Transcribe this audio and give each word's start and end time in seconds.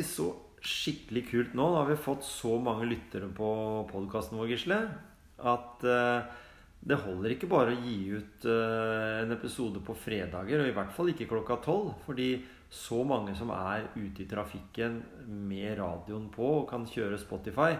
Egentlig 0.00 0.16
så 0.16 0.30
skikkelig 0.64 1.22
kult 1.28 1.56
nå. 1.56 1.64
Nå 1.68 1.76
har 1.76 1.88
vi 1.90 1.96
fått 2.00 2.24
så 2.24 2.54
mange 2.60 2.86
lyttere 2.88 3.26
på 3.36 3.48
podkasten 3.90 4.38
vår, 4.40 4.48
Gisle, 4.54 4.78
at 5.44 5.84
eh, 5.84 6.30
det 6.80 6.96
holder 7.02 7.34
ikke 7.34 7.50
bare 7.50 7.74
å 7.74 7.82
gi 7.84 8.14
ut 8.16 8.46
eh, 8.48 9.18
en 9.20 9.36
episode 9.36 9.82
på 9.84 9.96
fredager, 10.00 10.62
og 10.62 10.70
i 10.70 10.74
hvert 10.76 10.96
fall 10.96 11.12
ikke 11.12 11.28
klokka 11.28 11.58
tolv. 11.66 11.92
Fordi 12.06 12.30
så 12.72 13.02
mange 13.04 13.36
som 13.36 13.52
er 13.52 13.90
ute 13.98 14.24
i 14.24 14.28
trafikken 14.30 15.02
med 15.28 15.76
radioen 15.82 16.30
på 16.32 16.48
og 16.62 16.68
kan 16.72 16.88
kjøre 16.88 17.20
Spotify 17.20 17.74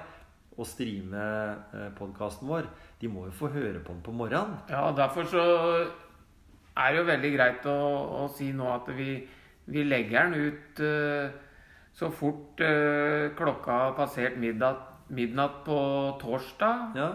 og 0.61 0.69
streame 0.69 1.27
eh, 1.73 1.91
podkasten 1.97 2.53
vår, 2.53 2.69
de 3.01 3.09
må 3.09 3.31
jo 3.31 3.37
få 3.45 3.55
høre 3.55 3.81
på 3.81 3.95
den 3.97 4.05
på 4.05 4.13
morgenen. 4.13 4.61
Ja, 4.69 4.91
derfor 4.93 5.25
så 5.31 5.45
er 6.77 6.91
det 6.93 7.01
jo 7.01 7.13
veldig 7.15 7.37
greit 7.39 7.71
å, 7.71 7.79
å 8.27 8.33
si 8.37 8.53
nå 8.53 8.69
at 8.77 8.93
vi, 8.93 9.23
vi 9.73 9.89
legger 9.89 10.29
den 10.29 10.51
ut 10.51 10.85
eh, 10.85 11.47
så 11.93 12.11
fort 12.15 12.61
eh, 12.61 13.31
klokka 13.37 13.73
har 13.73 13.93
passert 13.99 14.37
midnatt, 14.39 14.87
midnatt 15.11 15.65
på 15.67 15.79
torsdag 16.21 16.93
Ja, 16.97 17.09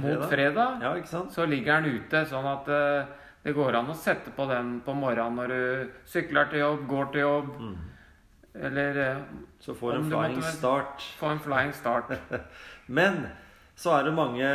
mot 0.00 0.24
fredag. 0.30 0.78
Ja? 0.82 0.94
Så 1.30 1.44
ligger 1.46 1.82
den 1.82 1.98
ute, 2.00 2.24
sånn 2.30 2.46
at 2.48 2.68
eh, 2.72 3.04
det 3.44 3.52
går 3.56 3.74
an 3.80 3.90
å 3.92 3.96
sette 3.98 4.30
på 4.34 4.46
den 4.48 4.76
på 4.86 4.94
morgenen 4.94 5.36
når 5.36 5.48
du 5.52 5.90
sykler 6.08 6.48
til 6.50 6.62
jobb, 6.64 6.86
går 6.88 7.10
til 7.12 7.20
jobb, 7.26 7.50
Mm. 7.58 7.76
eller 8.54 8.98
eh, 9.02 9.22
Så 9.60 9.74
får 9.74 9.94
en 9.98 10.10
flying 10.10 10.36
måtte 10.38 10.52
start. 10.56 11.02
få 11.18 11.30
en 11.32 11.38
flying 11.40 11.72
start. 11.72 12.12
Men 12.88 13.26
så 13.76 13.98
er 13.98 14.04
det 14.04 14.14
mange 14.14 14.48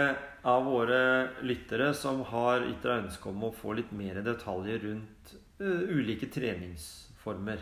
av 0.48 0.64
våre 0.66 1.30
lyttere 1.44 1.94
som 1.94 2.22
har 2.24 2.62
ytra 2.68 3.00
ønske 3.02 3.30
om 3.30 3.44
å 3.44 3.54
få 3.54 3.74
litt 3.76 3.92
mer 3.92 4.22
detaljer 4.24 4.80
rundt 4.84 5.34
uh, 5.60 5.82
ulike 5.90 6.30
treningsformer. 6.32 7.60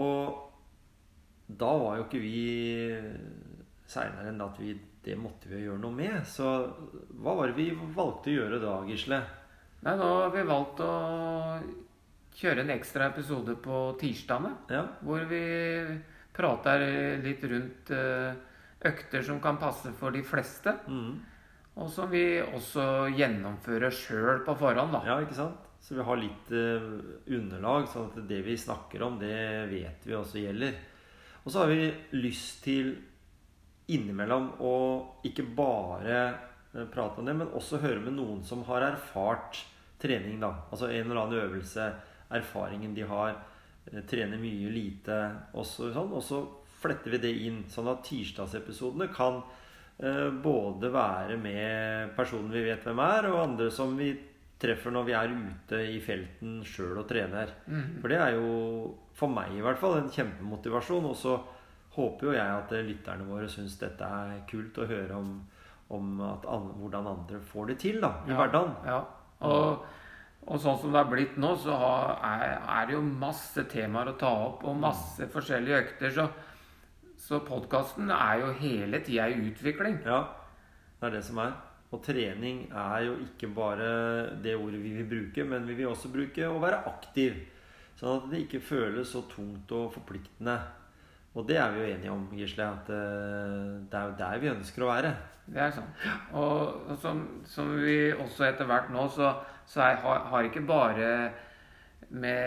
Og 0.00 0.53
da 1.46 1.70
var 1.78 1.98
jo 1.98 2.06
ikke 2.06 2.22
vi 2.22 2.38
seinere 3.90 4.30
enn 4.32 4.42
at 4.44 4.58
vi 4.60 4.74
det 5.04 5.16
måtte 5.20 5.50
vi 5.50 5.64
gjøre 5.66 5.82
noe 5.82 5.92
med. 5.92 6.22
Så 6.24 6.46
hva 7.20 7.34
var 7.36 7.50
det 7.50 7.58
vi 7.58 7.70
valgte 7.76 8.32
å 8.32 8.36
gjøre 8.38 8.60
da, 8.62 8.78
Gisle? 8.88 9.20
Nei, 9.84 9.96
Da 10.00 10.06
har 10.08 10.30
vi 10.32 10.44
valgt 10.48 10.80
å 10.80 10.92
kjøre 12.34 12.64
en 12.64 12.72
ekstra 12.72 13.10
episode 13.12 13.56
på 13.60 13.82
tirsdagene. 14.00 14.54
Ja, 14.72 14.86
Hvor 15.04 15.26
vi 15.28 15.42
prater 16.34 16.86
litt 17.22 17.44
rundt 17.44 17.92
eh, 17.94 18.32
økter 18.88 19.22
som 19.22 19.40
kan 19.44 19.60
passe 19.60 19.92
for 19.92 20.10
de 20.10 20.24
fleste. 20.24 20.72
mm. 20.88 21.14
Og 21.74 21.88
som 21.90 22.06
vi 22.06 22.38
også 22.38 23.10
gjennomfører 23.18 23.90
sjøl 23.90 24.44
på 24.46 24.54
forhånd, 24.54 24.92
da. 24.94 25.00
ja 25.08 25.16
ikke 25.24 25.34
sant? 25.34 25.64
Så 25.82 25.96
vi 25.98 26.04
har 26.06 26.16
litt 26.16 26.52
eh, 26.54 26.84
underlag, 27.34 27.88
sånn 27.90 28.12
at 28.12 28.28
det 28.30 28.40
vi 28.46 28.54
snakker 28.56 29.02
om, 29.02 29.18
det 29.18 29.68
vet 29.72 30.06
vi 30.06 30.14
også 30.14 30.38
gjelder. 30.38 30.78
Og 31.44 31.52
så 31.52 31.60
har 31.60 31.70
vi 31.72 31.92
lyst 32.16 32.62
til 32.64 32.94
innimellom 33.92 34.54
å 34.64 34.76
ikke 35.28 35.44
bare 35.56 36.18
eh, 36.24 36.86
prate 36.88 37.20
om 37.20 37.28
det, 37.28 37.36
men 37.36 37.52
også 37.52 37.82
høre 37.82 38.00
med 38.00 38.16
noen 38.16 38.40
som 38.48 38.64
har 38.68 38.86
erfart 38.86 39.60
trening, 40.00 40.38
da. 40.40 40.54
Altså 40.70 40.88
en 40.88 41.04
eller 41.04 41.20
annen 41.20 41.42
øvelse, 41.42 41.88
erfaringen 42.34 42.94
de 42.96 43.04
har, 43.08 43.36
eh, 43.90 44.00
trener 44.08 44.40
mye, 44.40 44.72
lite, 44.72 45.18
og 45.52 45.68
sånn. 45.68 46.16
Og 46.16 46.24
så 46.24 46.40
fletter 46.80 47.12
vi 47.12 47.20
det 47.26 47.34
inn, 47.44 47.62
sånn 47.68 47.92
at 47.92 48.04
tirsdagsepisodene 48.08 49.10
kan 49.12 49.42
eh, 50.00 50.30
både 50.32 50.88
være 50.92 51.36
med 51.40 52.14
personen 52.16 52.52
vi 52.52 52.64
vet 52.70 52.84
hvem 52.88 53.04
er, 53.04 53.28
og 53.32 53.42
andre 53.42 53.68
som 53.72 53.92
vi 54.00 54.14
treffer 54.64 54.94
når 54.94 55.06
vi 55.06 55.14
er 55.20 55.32
ute 55.36 55.80
i 55.92 55.98
felten 56.02 56.58
sjøl 56.66 56.98
og 57.02 57.08
trener. 57.10 57.52
For 58.00 58.12
det 58.12 58.18
er 58.24 58.38
jo, 58.38 58.94
for 59.14 59.30
meg 59.32 59.52
i 59.54 59.62
hvert 59.64 59.80
fall, 59.80 59.98
en 60.00 60.12
kjempemotivasjon. 60.12 61.10
Og 61.10 61.18
så 61.20 61.36
håper 61.94 62.30
jo 62.30 62.32
jeg 62.34 62.54
at 62.60 62.72
lytterne 62.86 63.26
våre 63.28 63.50
syns 63.50 63.76
dette 63.78 64.06
er 64.06 64.40
kult 64.50 64.80
å 64.82 64.88
høre 64.90 65.18
om, 65.20 65.34
om 65.94 66.14
at 66.26 66.46
an, 66.50 66.72
hvordan 66.80 67.10
andre 67.12 67.42
får 67.52 67.68
det 67.70 67.76
til 67.84 68.00
da, 68.02 68.16
i 68.24 68.32
Ja, 68.32 68.40
hverdagen. 68.40 68.72
Ja. 68.88 69.02
Og, 69.44 69.84
og 70.44 70.60
sånn 70.60 70.80
som 70.80 70.94
det 70.94 71.02
er 71.02 71.12
blitt 71.12 71.36
nå, 71.40 71.52
så 71.60 71.76
har, 71.78 72.16
er, 72.26 72.56
er 72.78 72.88
det 72.88 72.96
jo 72.96 73.04
masse 73.04 73.66
temaer 73.70 74.10
å 74.10 74.16
ta 74.20 74.32
opp, 74.48 74.64
og 74.66 74.80
masse 74.80 75.28
forskjellige 75.32 75.84
økter. 75.84 76.16
Så, 76.16 76.26
så 77.28 77.40
podkasten 77.46 78.10
er 78.14 78.42
jo 78.42 78.50
hele 78.58 79.00
tida 79.04 79.28
i 79.30 79.38
utvikling. 79.52 80.00
Ja, 80.08 80.24
det 80.98 81.10
er 81.10 81.16
det 81.18 81.24
som 81.28 81.40
er. 81.44 81.54
Og 81.94 82.00
trening 82.02 82.64
er 82.74 83.04
jo 83.06 83.12
ikke 83.22 83.46
bare 83.54 83.86
det 84.42 84.56
ordet 84.58 84.80
vi 84.82 84.90
vil 84.96 85.06
bruke, 85.10 85.44
men 85.46 85.66
vi 85.68 85.74
vil 85.78 85.86
også 85.92 86.08
bruke 86.10 86.48
å 86.48 86.58
være 86.62 86.82
aktiv. 86.90 87.32
Sånn 87.94 88.16
at 88.18 88.24
det 88.32 88.38
ikke 88.44 88.60
føles 88.66 89.08
så 89.14 89.20
tungt 89.30 89.70
og 89.76 89.92
forpliktende. 89.94 90.56
Og 91.34 91.42
det 91.48 91.56
er 91.58 91.70
vi 91.74 91.78
jo 91.82 91.90
enige 91.92 92.14
om, 92.14 92.24
Gisle, 92.34 92.64
at 92.66 92.88
eh, 92.94 93.62
det 93.90 93.96
er 93.98 94.04
jo 94.08 94.14
der 94.18 94.38
vi 94.42 94.52
ønsker 94.52 94.80
å 94.82 94.90
være. 94.90 95.12
Det 95.46 95.60
er 95.60 95.70
sånn. 95.76 95.90
Og, 96.40 96.60
og 96.90 96.96
som, 97.02 97.16
som 97.46 97.66
vi 97.78 98.12
også 98.12 98.44
etter 98.48 98.64
hvert 98.70 98.88
nå, 98.94 99.02
så, 99.12 99.26
så 99.68 99.76
jeg 99.84 99.96
har, 100.04 100.18
har 100.30 100.42
ikke 100.48 100.66
bare 100.66 101.08
med 102.14 102.40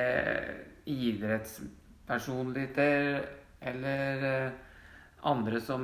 idrettspersonligheter 0.88 3.04
eller 3.68 4.14
eh, 4.32 4.52
andre 5.28 5.60
som 5.62 5.82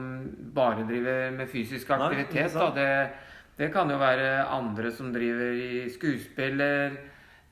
bare 0.56 0.84
driver 0.88 1.32
med 1.36 1.48
fysisk 1.52 1.90
Nei, 1.90 1.98
aktivitet. 2.08 2.54
da. 2.56 2.70
Det, 2.76 2.88
det 3.58 3.72
kan 3.74 3.90
jo 3.90 3.98
være 4.02 4.46
andre 4.50 4.92
som 4.92 5.12
driver 5.14 5.52
i 5.54 5.90
skuespiller. 5.94 6.96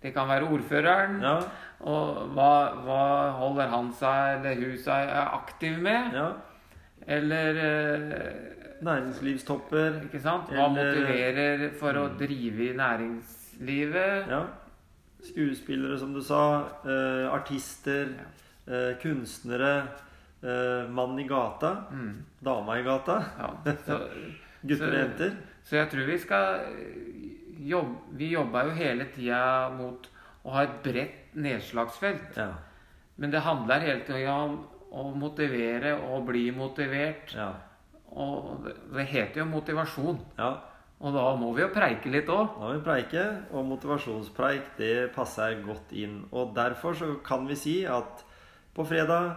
Det 0.02 0.14
kan 0.16 0.28
være 0.28 0.48
ordføreren. 0.50 1.20
Ja, 1.22 1.36
Og 1.82 2.28
hva, 2.34 2.74
hva 2.86 3.04
holder 3.38 3.68
han 3.70 3.92
seg 3.94 4.40
eller 4.46 4.56
hun 4.66 4.78
seg 4.78 5.10
aktiv 5.10 5.78
med? 5.82 6.14
ja. 6.14 6.32
Eller 7.08 7.58
eh, 7.58 8.34
Næringslivstopper. 8.86 10.04
ikke 10.06 10.20
sant? 10.22 10.50
Hva 10.50 10.68
Eller- 10.68 10.92
motiverer 10.96 11.64
for 11.80 11.94
å 11.98 12.08
drive 12.18 12.68
i 12.70 12.76
næringslivet? 12.78 14.28
Ja. 14.30 14.44
Skuespillere, 15.26 15.98
som 16.00 16.14
du 16.14 16.22
sa. 16.22 16.66
Eh, 16.86 17.26
artister. 17.34 18.08
Eh, 18.68 18.94
kunstnere. 19.02 19.88
Eh, 20.44 20.90
mann 20.90 21.18
i 21.20 21.28
gata. 21.28 21.76
Mm, 21.92 22.24
Dama 22.44 22.78
i 22.80 22.84
gata. 22.84 23.20
ja. 23.40 23.74
Så, 23.86 24.00
Gutter 24.62 24.92
og 24.92 24.98
jenter. 25.00 25.36
så 25.64 25.80
jeg 25.80 25.90
tror 25.92 26.06
vi 26.10 26.18
skal 26.22 26.60
jobbe 27.62 28.18
Vi 28.18 28.32
jobber 28.32 28.70
jo 28.70 28.78
hele 28.78 29.06
tida 29.14 29.70
mot 29.74 30.08
å 30.44 30.54
ha 30.56 30.64
et 30.66 30.80
bredt 30.84 31.36
nedslagsfelt. 31.38 32.38
Ja. 32.38 32.50
Men 33.22 33.32
det 33.32 33.44
handler 33.46 33.84
hele 33.86 34.02
tida 34.08 34.34
om 34.34 34.56
å 34.92 35.12
motivere 35.14 35.94
og 36.10 36.26
bli 36.32 36.48
motivert. 36.56 37.36
Ja. 37.38 37.52
Og 38.12 38.66
det 38.66 39.06
heter 39.08 39.44
jo 39.44 39.52
motivasjon. 39.54 40.20
ja. 40.38 40.52
Og 41.02 41.16
da 41.16 41.24
må 41.34 41.48
vi 41.56 41.64
jo 41.64 41.72
preike 41.74 42.12
litt 42.14 42.28
òg. 42.30 42.52
Da 42.60 42.68
må 42.68 42.76
vi 42.76 42.84
preike, 42.86 43.22
og 43.50 43.66
motivasjonspreik 43.72 44.76
det 44.78 45.10
passer 45.16 45.56
godt 45.66 45.94
inn. 45.98 46.20
Og 46.30 46.52
derfor 46.54 46.94
så 46.98 47.16
kan 47.26 47.48
vi 47.50 47.58
si 47.58 47.74
at 47.90 48.22
på 48.76 48.86
fredag 48.86 49.32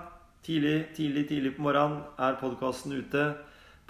tidlig, 0.45 0.91
tidlig, 0.97 1.25
tidlig 1.31 1.55
på 1.57 1.65
morgenen 1.65 2.03
er 2.21 2.37
podkasten 2.41 2.93
ute. 2.99 3.25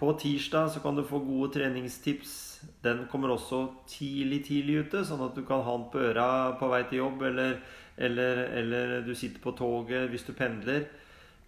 På 0.05 0.13
tirsdag 0.21 0.71
så 0.71 0.81
kan 0.81 0.97
du 0.97 1.05
få 1.05 1.19
gode 1.25 1.53
treningstips. 1.55 2.61
Den 2.85 3.07
kommer 3.09 3.31
også 3.33 3.63
tidlig, 3.89 4.43
tidlig 4.45 4.83
ute, 4.85 5.01
sånn 5.09 5.23
at 5.25 5.37
du 5.37 5.41
kan 5.49 5.63
ha 5.65 5.77
den 5.79 5.87
på 5.93 6.03
øra 6.11 6.27
på 6.61 6.69
vei 6.69 6.83
til 6.91 7.01
jobb, 7.01 7.23
eller, 7.31 7.55
eller, 7.97 8.41
eller 8.61 8.93
du 9.07 9.15
sitter 9.17 9.41
på 9.41 9.55
toget 9.57 10.11
hvis 10.13 10.27
du 10.27 10.35
pendler. 10.37 10.85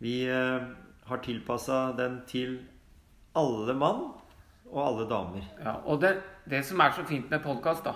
Vi 0.01 0.23
eh, 0.25 0.65
har 1.11 1.21
tilpassa 1.27 1.91
den 1.99 2.23
til 2.31 2.57
alle 3.37 3.77
mann 3.77 4.07
og 4.73 4.81
alle 4.87 5.05
damer. 5.11 5.45
Ja, 5.61 5.77
og 5.85 6.01
det, 6.01 6.15
det 6.49 6.63
som 6.65 6.81
er 6.81 6.97
så 6.97 7.05
fint 7.05 7.29
med 7.29 7.45
podkast, 7.45 7.85
da, 7.85 7.93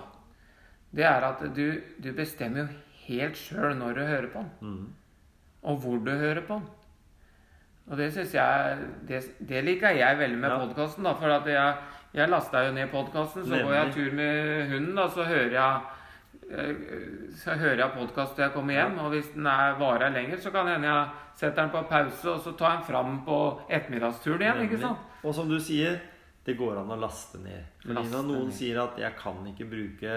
det 0.93 1.09
er 1.09 1.25
at 1.31 1.41
du, 1.57 1.81
du 2.05 2.13
bestemmer 2.17 2.67
jo 2.67 2.83
helt 3.07 3.41
sjøl 3.41 3.79
når 3.81 3.97
du 3.97 4.03
hører 4.05 4.29
på 4.35 4.45
den. 4.45 4.53
Mm. 4.61 5.25
Og 5.73 5.81
hvor 5.81 6.05
du 6.05 6.13
hører 6.13 6.45
på 6.45 6.61
den. 6.61 6.69
Og 7.91 7.97
det 7.99 8.13
syns 8.15 8.35
jeg 8.35 8.77
Det, 9.09 9.21
det 9.49 9.65
liker 9.67 9.97
jeg 9.99 10.19
veldig 10.19 10.39
med 10.39 10.51
Ja. 10.51 10.59
podkasten, 10.67 11.05
da. 11.05 11.15
For 11.15 11.31
at 11.31 11.47
jeg, 11.47 11.75
jeg 12.15 12.29
lasta 12.29 12.67
jo 12.67 12.73
ned 12.73 12.91
podkasten, 12.91 13.45
så 13.47 13.63
går 13.65 13.73
jeg 13.75 13.93
tur 13.95 14.13
med 14.15 14.69
hunden, 14.71 14.95
da, 14.95 15.09
så 15.09 15.25
hører 15.25 15.51
jeg 15.57 15.81
eh, 16.51 16.75
så 17.37 17.57
hører 17.59 17.77
jeg 17.85 17.91
podkast 17.97 18.35
til 18.37 18.43
jeg 18.45 18.53
kommer 18.55 18.75
hjem, 18.75 18.99
og 18.99 19.11
hvis 19.15 19.33
den 19.35 19.47
er 19.47 19.75
varer 19.79 20.11
lenger, 20.15 20.39
så 20.43 20.51
kan 20.55 20.67
hende 20.71 20.87
jeg 20.89 21.09
setter 21.37 21.63
den 21.63 21.71
på 21.75 21.83
pause, 21.89 22.31
og 22.31 22.41
så 22.41 22.53
tar 22.59 22.71
jeg 22.71 22.79
den 22.81 22.87
fram 22.95 23.19
på 23.27 23.37
ettermiddagsturen 23.71 24.43
igjen. 24.43 24.63
ikke 24.67 24.81
sant? 24.81 24.99
Og 25.25 25.35
som 25.35 25.49
du 25.49 25.59
sier, 25.61 26.01
det 26.47 26.57
går 26.59 26.81
an 26.81 26.91
å 26.91 26.99
laste 27.01 27.39
ned. 27.43 27.65
Fordi 27.83 27.95
Laste 27.95 28.17
når 28.17 28.27
noen 28.31 28.47
ned. 28.49 28.55
sier 28.57 28.83
at 28.83 28.97
'jeg 28.99 29.13
kan 29.17 29.47
ikke 29.47 29.69
bruke 29.71 30.13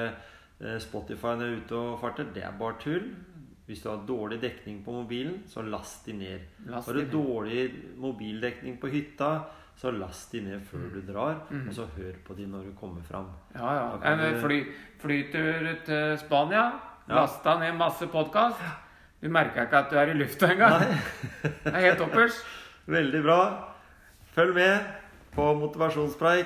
eh, 0.62 0.80
Spotify 0.80 1.36
når 1.36 1.46
jeg 1.46 1.54
er 1.54 1.62
ute 1.66 1.76
og 1.76 2.00
farter', 2.02 2.34
det 2.34 2.44
er 2.44 2.52
bare 2.60 2.76
tull. 2.80 3.16
Hvis 3.66 3.82
du 3.84 3.90
har 3.90 4.02
dårlig 4.08 4.42
dekning 4.42 4.82
på 4.86 4.92
mobilen, 4.92 5.44
så 5.48 5.62
last 5.64 6.06
de 6.06 6.14
ned. 6.14 6.40
Last 6.68 6.88
Har 6.88 6.94
du 6.94 7.06
dårlig 7.12 7.72
mobildekning 7.98 8.78
på 8.82 8.88
hytta, 8.92 9.30
så 9.80 9.92
last 9.92 10.32
de 10.32 10.42
ned 10.42 10.62
før 10.68 10.90
du 10.94 11.02
drar, 11.14 11.36
Mm. 11.50 11.68
og 11.70 11.74
så 11.74 11.86
hør 11.98 12.14
på 12.28 12.36
de 12.38 12.46
når 12.46 12.64
du 12.66 12.72
kommer 12.80 13.02
fram. 13.04 13.30
Ja, 13.56 13.74
ja. 13.74 14.14
En 14.14 14.20
du- 14.34 14.40
fly, 14.42 14.66
flytur 15.00 15.86
til 15.86 16.18
Spania. 16.20 16.72
Ja. 17.10 17.16
Lasta 17.16 17.60
ned 17.60 17.74
masse 17.78 18.08
podkast. 18.08 18.60
Du 19.22 19.30
merka 19.30 19.62
ikke 19.64 19.78
at 19.78 19.90
du 19.90 19.96
er 19.98 20.08
i 20.12 20.14
lufta 20.14 20.48
engang. 20.52 20.84
Det 21.42 21.74
er 21.74 21.80
helt 21.80 21.98
toppers. 21.98 22.44
Veldig 22.88 23.24
bra. 23.24 23.74
Følg 24.36 24.54
med 24.56 24.80
på 25.36 25.54
motivasjonspreik. 25.60 26.46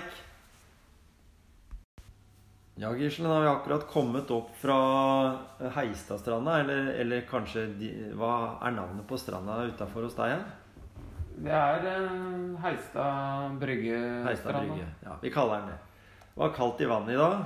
Ja, 2.78 2.92
Gisle, 2.94 3.26
nå 3.26 3.34
har 3.34 3.42
vi 3.42 3.48
akkurat 3.50 3.88
kommet 3.90 4.30
opp 4.32 4.52
fra 4.62 4.76
Heistadstranda, 5.74 6.60
eller, 6.62 6.92
eller 7.02 7.24
kanskje 7.30 7.64
de, 7.80 7.90
Hva 8.20 8.34
er 8.62 8.76
navnet 8.76 9.08
på 9.10 9.18
stranda 9.18 9.64
utafor 9.66 10.06
hos 10.06 10.18
deg? 10.20 10.36
Ja? 10.36 10.42
Det 11.38 11.54
er 11.58 11.88
eh, 11.90 12.58
Heistad 12.62 13.56
brygge. 13.62 13.98
Heistad 14.28 14.60
brygge. 14.60 14.86
Ja, 15.06 15.18
vi 15.22 15.34
kaller 15.34 15.64
den 15.64 15.74
det. 15.74 15.80
Det 16.36 16.44
var 16.44 16.54
kaldt 16.54 16.82
i 16.86 16.90
vannet 16.90 17.16
i 17.16 17.18
dag. 17.18 17.40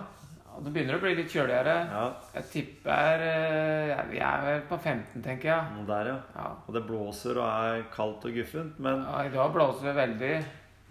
Ja, 0.51 0.59
det 0.65 0.71
begynner 0.75 0.97
å 0.97 1.03
bli 1.05 1.13
litt 1.15 1.31
kjøligere. 1.31 1.75
Ja, 1.95 2.03
Jeg 2.35 2.47
tipper 2.51 3.23
eh, 3.23 3.91
ja, 3.93 4.01
Vi 4.11 4.19
er 4.19 4.45
vel 4.49 4.63
på 4.67 4.79
15, 4.83 5.23
tenker 5.23 5.53
jeg. 5.53 5.75
noe 5.77 5.87
der, 5.87 6.11
ja. 6.11 6.17
Ja. 6.35 6.49
Og 6.67 6.75
det 6.75 6.83
blåser 6.89 7.39
og 7.39 7.47
er 7.47 7.85
kaldt 7.95 8.27
og 8.27 8.35
guffent. 8.35 8.79
Men 8.83 9.05
ja 9.07 9.23
I 9.29 9.31
dag 9.31 9.55
blåser 9.55 9.93
det 9.93 9.95
veldig. 10.01 10.33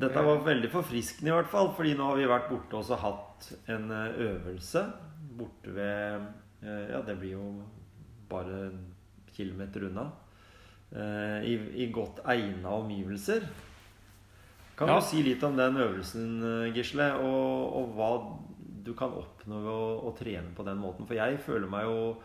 Dette 0.01 0.23
var 0.25 0.41
veldig 0.47 0.71
forfriskende 0.73 1.31
i 1.33 1.35
hvert 1.37 1.51
fall, 1.53 1.71
fordi 1.77 1.95
nå 1.99 2.07
har 2.11 2.17
vi 2.21 2.29
vært 2.31 2.49
borte 2.51 2.79
og 2.79 2.85
så 2.89 2.97
hatt 3.01 3.51
en 3.73 3.91
eh, 3.91 4.21
øvelse 4.31 4.83
borte 5.41 5.75
ved 5.77 6.21
eh, 6.63 6.87
Ja, 6.93 7.01
det 7.07 7.19
blir 7.21 7.37
jo 7.37 7.45
bare 8.31 8.67
en 8.71 8.81
kilometer 9.35 9.87
unna. 9.89 10.09
eh, 10.93 11.45
I, 11.47 11.55
i 11.85 11.91
godt 11.93 12.21
egna 12.27 12.69
omgivelser. 12.81 13.45
Kan 14.77 14.89
Ja. 14.89 14.97
du 14.99 15.05
si 15.05 15.23
litt 15.23 15.43
om 15.45 15.57
den 15.57 15.77
øvelsen, 15.77 16.41
Gisle, 16.75 17.13
og, 17.21 17.75
og 17.77 17.95
hva 17.97 18.11
du 18.85 18.95
kan 18.97 19.13
oppnå 19.13 19.59
ved 19.61 19.71
å, 19.71 20.09
å 20.09 20.13
trene 20.17 20.55
på 20.57 20.65
den 20.65 20.79
måten? 20.81 21.07
For 21.07 21.15
jeg 21.15 21.39
føler 21.45 21.69
meg 21.69 21.85
jo 21.85 22.17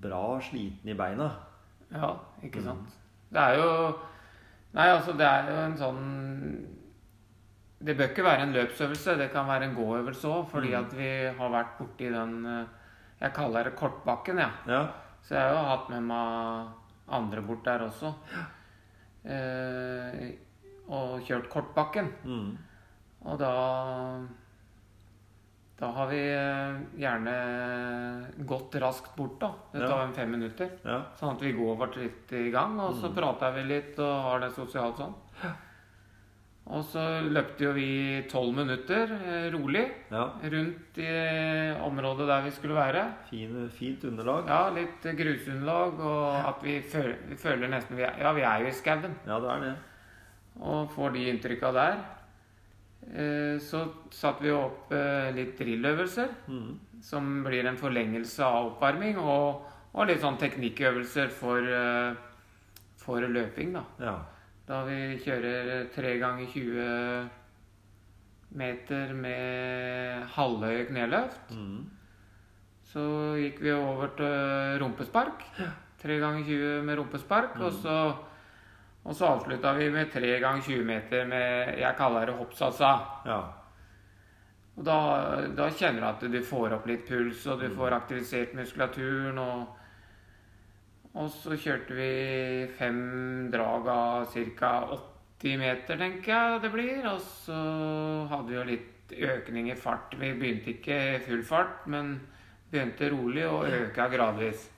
bra 0.00 0.38
sliten 0.40 0.88
i 0.88 0.94
beina. 0.96 1.30
Ja, 1.92 2.14
Mm. 2.38 2.46
ikke 2.48 2.62
sant. 2.64 2.94
Det 3.32 3.40
er 3.40 3.58
jo 3.58 3.94
Nei, 4.74 4.84
altså, 4.92 5.12
det 5.16 5.24
er 5.26 5.46
jo 5.48 5.60
en 5.64 5.76
sånn 5.80 6.77
Det 7.80 7.94
bør 7.96 8.08
ikke 8.10 8.24
være 8.24 8.42
en 8.42 8.52
løpsøvelse, 8.52 9.16
det 9.18 9.30
kan 9.32 9.46
være 9.46 9.64
en 9.68 9.74
gåøvelse 9.76 10.26
òg, 10.26 10.48
fordi 10.50 10.70
Mm. 10.74 10.84
at 10.84 10.92
vi 10.98 11.10
har 11.38 11.50
vært 11.50 11.76
borti 11.78 12.10
den 12.10 12.46
eh, 12.46 12.66
Jeg 13.20 13.32
kaller 13.34 13.64
det 13.64 13.76
kortbakken, 13.76 14.38
jeg. 14.38 14.50
Ja. 14.66 14.72
Ja. 14.72 14.86
Så 15.22 15.34
jeg 15.34 15.42
har 15.42 15.50
jo 15.50 15.68
hatt 15.68 15.88
med 15.90 16.02
meg 16.02 16.68
andre 17.08 17.40
bort 17.42 17.64
der 17.64 17.78
også. 17.80 18.14
Eh, 19.24 20.28
og 20.88 21.20
kjørt 21.26 21.48
kortbakken. 21.52 22.12
Mm. 22.24 22.52
Og 23.26 23.38
da 23.38 23.54
Da 25.78 25.92
har 25.94 26.08
vi 26.10 26.18
eh, 26.18 26.78
gjerne 26.98 27.34
gått 28.46 28.74
raskt 28.82 29.12
bort, 29.16 29.36
da. 29.38 29.52
Det 29.72 29.80
Ja. 29.82 29.86
tar 29.88 30.00
en 30.06 30.12
fem 30.14 30.30
minutter. 30.30 30.70
ja. 30.84 31.02
Sånn 31.20 31.34
at 31.36 31.40
vi 31.40 31.52
går 31.52 31.76
vårt 31.78 31.96
litt 31.96 32.32
i 32.32 32.50
gang, 32.50 32.80
og 32.80 32.94
så 32.96 33.14
prater 33.14 33.52
vi 33.54 33.62
litt 33.62 33.96
og 33.98 34.22
har 34.22 34.40
det 34.40 34.50
sosialt 34.56 34.96
sånn. 34.96 35.14
Og 36.68 36.82
så 36.84 37.00
løpte 37.24 37.64
jo 37.64 37.70
vi 37.72 37.86
tolv 38.28 38.52
minutter 38.58 39.08
eh, 39.16 39.46
rolig 39.54 39.86
ja. 40.12 40.26
rundt 40.52 40.98
i 41.00 41.06
området 41.86 42.26
der 42.28 42.42
vi 42.44 42.50
skulle 42.52 42.76
være. 42.76 43.06
Fine, 43.30 43.70
fint 43.72 44.04
underlag. 44.04 44.50
Ja, 44.52 44.68
litt 44.76 45.06
grusunderlag, 45.16 45.96
og 46.04 46.36
at 46.50 46.60
vi 46.66 46.74
føler, 46.84 47.16
vi 47.30 47.36
føler 47.40 47.72
nesten 47.72 47.96
vi 47.96 48.04
er, 48.04 48.20
Ja, 48.20 48.34
vi 48.36 48.44
er 48.44 48.60
jo 48.66 48.68
i 48.68 48.76
skauen, 48.76 49.16
Ja, 49.26 49.40
det 49.40 49.50
er 49.54 49.64
det. 49.64 49.74
og 50.60 50.90
får 50.92 51.12
de 51.16 51.24
inntrykka 51.32 51.72
der. 51.72 51.96
Eh, 53.14 53.56
Så 53.64 53.86
satte 54.10 54.42
vi 54.44 54.50
opp 54.52 54.92
eh, 54.92 55.32
litt 55.32 55.56
drilløvelser, 55.58 56.28
Mm. 56.48 56.78
som 57.00 57.44
blir 57.44 57.64
en 57.66 57.76
forlengelse 57.80 58.44
av 58.44 58.74
oppvarming, 58.74 59.16
og, 59.18 59.62
og 59.94 60.06
litt 60.06 60.20
sånn 60.20 60.36
teknikkøvelser 60.36 61.30
for, 61.30 61.58
eh, 61.64 62.14
for 62.98 63.20
løping, 63.20 63.72
da. 63.72 63.84
Ja. 64.00 64.18
Da 64.68 64.82
vi 64.84 65.16
kjører 65.24 65.86
3 65.94 66.14
ganger 66.20 66.50
20 66.52 67.28
meter 68.58 69.14
med 69.16 70.26
halvhøye 70.34 70.86
kneløft. 70.90 71.54
Mm. 71.56 71.86
Så 72.88 73.04
gikk 73.40 73.62
vi 73.64 73.72
over 73.72 74.12
til 74.16 74.78
rumpespark. 74.82 75.44
3 76.02 76.18
ganger 76.20 76.44
20 76.44 76.82
med 76.84 77.00
rumpespark. 77.00 77.56
Og 77.64 77.72
så, 77.80 77.96
og 79.04 79.16
så 79.16 79.32
avslutta 79.32 79.72
vi 79.76 79.88
med 79.92 80.12
3 80.12 80.36
ganger 80.44 80.62
20 80.68 80.84
meter 80.84 81.24
med 81.28 81.78
Jeg 81.80 81.96
kaller 81.96 82.28
det 82.28 82.36
hoppsatsa. 82.36 82.92
ja. 83.26 83.40
Og 84.78 84.84
da, 84.86 84.98
da 85.58 85.64
kjenner 85.74 86.04
du 86.04 86.06
at 86.06 86.20
du 86.30 86.38
får 86.46 86.76
opp 86.76 86.84
litt 86.86 87.08
puls, 87.08 87.40
og 87.50 87.58
du 87.64 87.72
får 87.74 87.96
aktivisert 87.96 88.52
muskulaturen. 88.54 89.38
og 89.38 89.74
og 91.14 91.30
så 91.32 91.56
kjørte 91.58 91.94
vi 91.96 92.66
fem 92.78 93.50
drag 93.52 93.88
av 93.88 94.26
ca. 94.32 94.72
80 95.38 95.58
meter, 95.58 95.96
tenker 95.96 96.32
jeg 96.34 96.62
det 96.62 96.70
blir. 96.72 97.04
Og 97.12 97.20
så 97.20 97.58
hadde 98.30 98.48
vi 98.50 98.54
jo 98.58 98.64
litt 98.68 99.14
økning 99.18 99.70
i 99.72 99.76
fart. 99.78 100.14
Vi 100.18 100.32
begynte 100.34 100.74
ikke 100.74 100.98
i 101.16 101.20
full 101.24 101.42
fart, 101.42 101.86
men 101.86 102.18
begynte 102.70 103.08
rolig 103.10 103.46
og 103.48 103.64
øka 103.72 104.08
gradvis. 104.12 104.68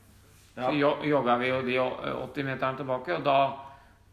Ja. 0.56 0.68
Så 0.68 0.74
jo- 0.78 1.02
jogga 1.04 1.36
vi 1.38 1.48
jo 1.48 1.60
de 1.62 1.78
80 1.80 2.44
meterne 2.44 2.76
tilbake, 2.76 3.16
og 3.16 3.24
da, 3.24 3.38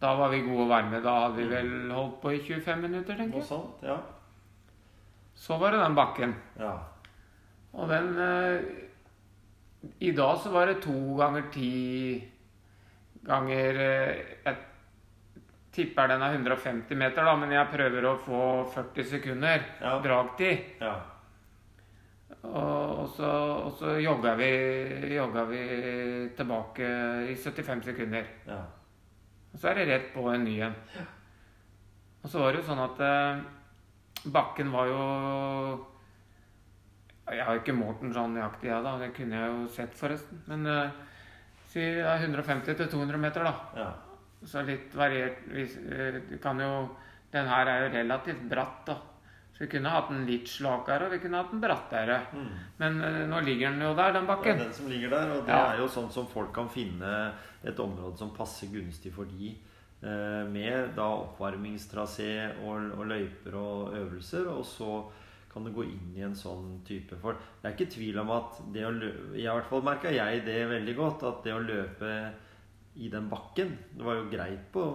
da 0.02 0.16
var 0.16 0.30
vi 0.30 0.42
gode 0.42 0.62
og 0.64 0.70
varme. 0.70 1.02
Da 1.04 1.20
hadde 1.28 1.36
vi 1.38 1.48
vel 1.52 1.92
holdt 1.92 2.22
på 2.22 2.32
i 2.34 2.40
25 2.40 2.82
minutter, 2.82 3.16
tenker 3.16 3.38
jeg. 3.40 3.48
sånt, 3.48 3.84
ja. 3.84 3.98
Så 5.36 5.58
var 5.60 5.72
det 5.72 5.80
den 5.84 5.96
bakken. 5.96 6.36
Ja. 6.60 6.74
Og 7.74 7.90
den 7.90 8.18
eh, 8.18 8.62
I 10.00 10.12
dag 10.16 10.38
så 10.44 10.52
var 10.54 10.68
det 10.70 10.80
to 10.84 10.94
ganger 11.20 11.48
ti 11.54 12.24
ganger 13.28 13.80
eh, 13.84 14.24
Jeg 14.46 14.56
tipper 15.78 16.08
den 16.10 16.22
er 16.26 16.34
150 16.38 16.96
meter, 16.98 17.26
da, 17.28 17.36
men 17.38 17.52
jeg 17.54 17.70
prøver 17.74 18.06
å 18.10 18.16
få 18.24 18.40
40 18.74 19.04
sekunder 19.12 19.66
Ja. 19.82 19.98
dragtid. 20.02 20.64
ja. 20.82 20.96
Og, 22.48 23.00
og, 23.02 23.08
så, 23.16 23.28
og 23.68 23.72
så 23.80 23.98
jogga 24.00 24.34
vi, 24.40 24.48
jogga 25.16 25.44
vi 25.50 25.62
tilbake 26.38 26.88
i 27.32 27.36
75 27.36 27.84
sekunder. 27.92 28.26
ja. 28.48 28.62
Og 29.54 29.60
så 29.62 29.70
er 29.72 29.76
det 29.80 29.86
rett 29.90 30.10
på 30.14 30.26
en 30.32 30.44
ny 30.46 30.58
en. 30.62 30.74
Og 32.24 32.30
så 32.30 32.40
var 32.42 32.52
det 32.54 32.60
jo 32.62 32.68
sånn 32.68 32.82
at 32.84 33.00
eh, 33.02 33.40
bakken 34.34 34.72
var 34.74 34.90
jo 34.90 35.04
Jeg 37.28 37.44
har 37.44 37.60
ikke 37.60 37.76
målt 37.76 38.00
den 38.04 38.14
sånn 38.16 38.38
nøyaktig, 38.38 38.70
jeg, 38.72 38.84
da. 38.86 38.94
Det 39.02 39.10
kunne 39.18 39.36
jeg 39.42 39.52
jo 39.52 39.66
sett, 39.74 39.96
forresten. 40.00 40.40
Men 40.48 40.64
uh, 40.72 41.18
si 41.68 41.82
det 41.84 42.06
er 42.08 42.24
150 42.24 42.78
til 42.80 42.88
200 42.94 43.20
meter, 43.20 43.44
da. 43.44 43.54
ja. 43.76 43.90
Så 44.48 44.62
litt 44.62 44.94
variert 44.96 45.40
hvis, 45.50 45.74
uh, 45.90 46.20
Du 46.30 46.36
kan 46.38 46.60
jo 46.62 46.72
Den 47.34 47.50
her 47.50 47.68
er 47.68 47.82
jo 47.84 47.94
relativt 47.98 48.46
bratt, 48.48 48.86
da. 48.88 48.96
Så 49.52 49.66
vi 49.66 49.68
kunne 49.74 49.92
hatt 49.92 50.12
den 50.14 50.24
litt 50.30 50.48
slakere, 50.48 51.08
og 51.10 51.16
vi 51.16 51.20
kunne 51.20 51.42
hatt 51.42 51.52
den 51.52 51.64
brattere. 51.64 52.20
Mm. 52.32 52.50
Men 52.80 53.00
uh, 53.04 53.22
nå 53.34 53.42
ligger 53.44 53.74
den 53.74 53.84
jo 53.84 53.94
der, 53.98 54.14
den 54.16 54.30
Det 54.30 54.54
er 54.54 54.62
den 54.64 54.74
som 54.80 54.88
ligger 54.88 55.10
der, 55.18 55.36
og 55.36 55.46
det 55.46 55.52
Ja. 55.58 55.74
er 55.74 55.82
jo 55.82 55.88
sånn 55.92 56.12
som 56.14 56.28
folk 56.32 56.54
kan 56.56 56.70
finne 56.70 57.34
et 57.64 57.80
område 57.80 58.16
som 58.18 58.32
passer 58.36 58.72
gunstig 58.72 59.12
for 59.14 59.26
de 59.26 59.56
med 59.98 60.92
da 60.94 61.08
oppvarmingstrasé 61.10 62.28
og, 62.62 62.92
og 63.00 63.08
løyper 63.10 63.56
og 63.58 63.96
øvelser, 63.98 64.46
og 64.46 64.62
så 64.64 64.92
kan 65.58 65.66
du 65.66 65.74
gå 65.74 65.88
inn 65.90 66.18
i 66.18 66.26
en 66.26 66.36
sånn 66.38 66.84
type 66.86 67.18
For 67.22 67.38
det 67.38 67.66
er 67.66 67.74
ikke 67.74 67.94
tvil 67.98 68.20
om 68.22 68.34
at 68.36 68.60
det 68.74 68.84
å 68.86 68.94
løpe 68.94 69.40
I 69.40 69.48
hvert 69.48 69.72
fall 69.72 69.86
merka 69.88 70.14
jeg 70.14 70.44
det 70.46 70.60
veldig 70.70 70.94
godt, 70.98 71.26
at 71.26 71.42
det 71.48 71.56
å 71.56 71.64
løpe 71.64 72.12
i 72.98 73.10
den 73.14 73.30
bakken 73.32 73.74
Det 73.98 74.06
var 74.06 74.20
jo 74.20 74.30
greit 74.30 74.70
på 74.74 74.86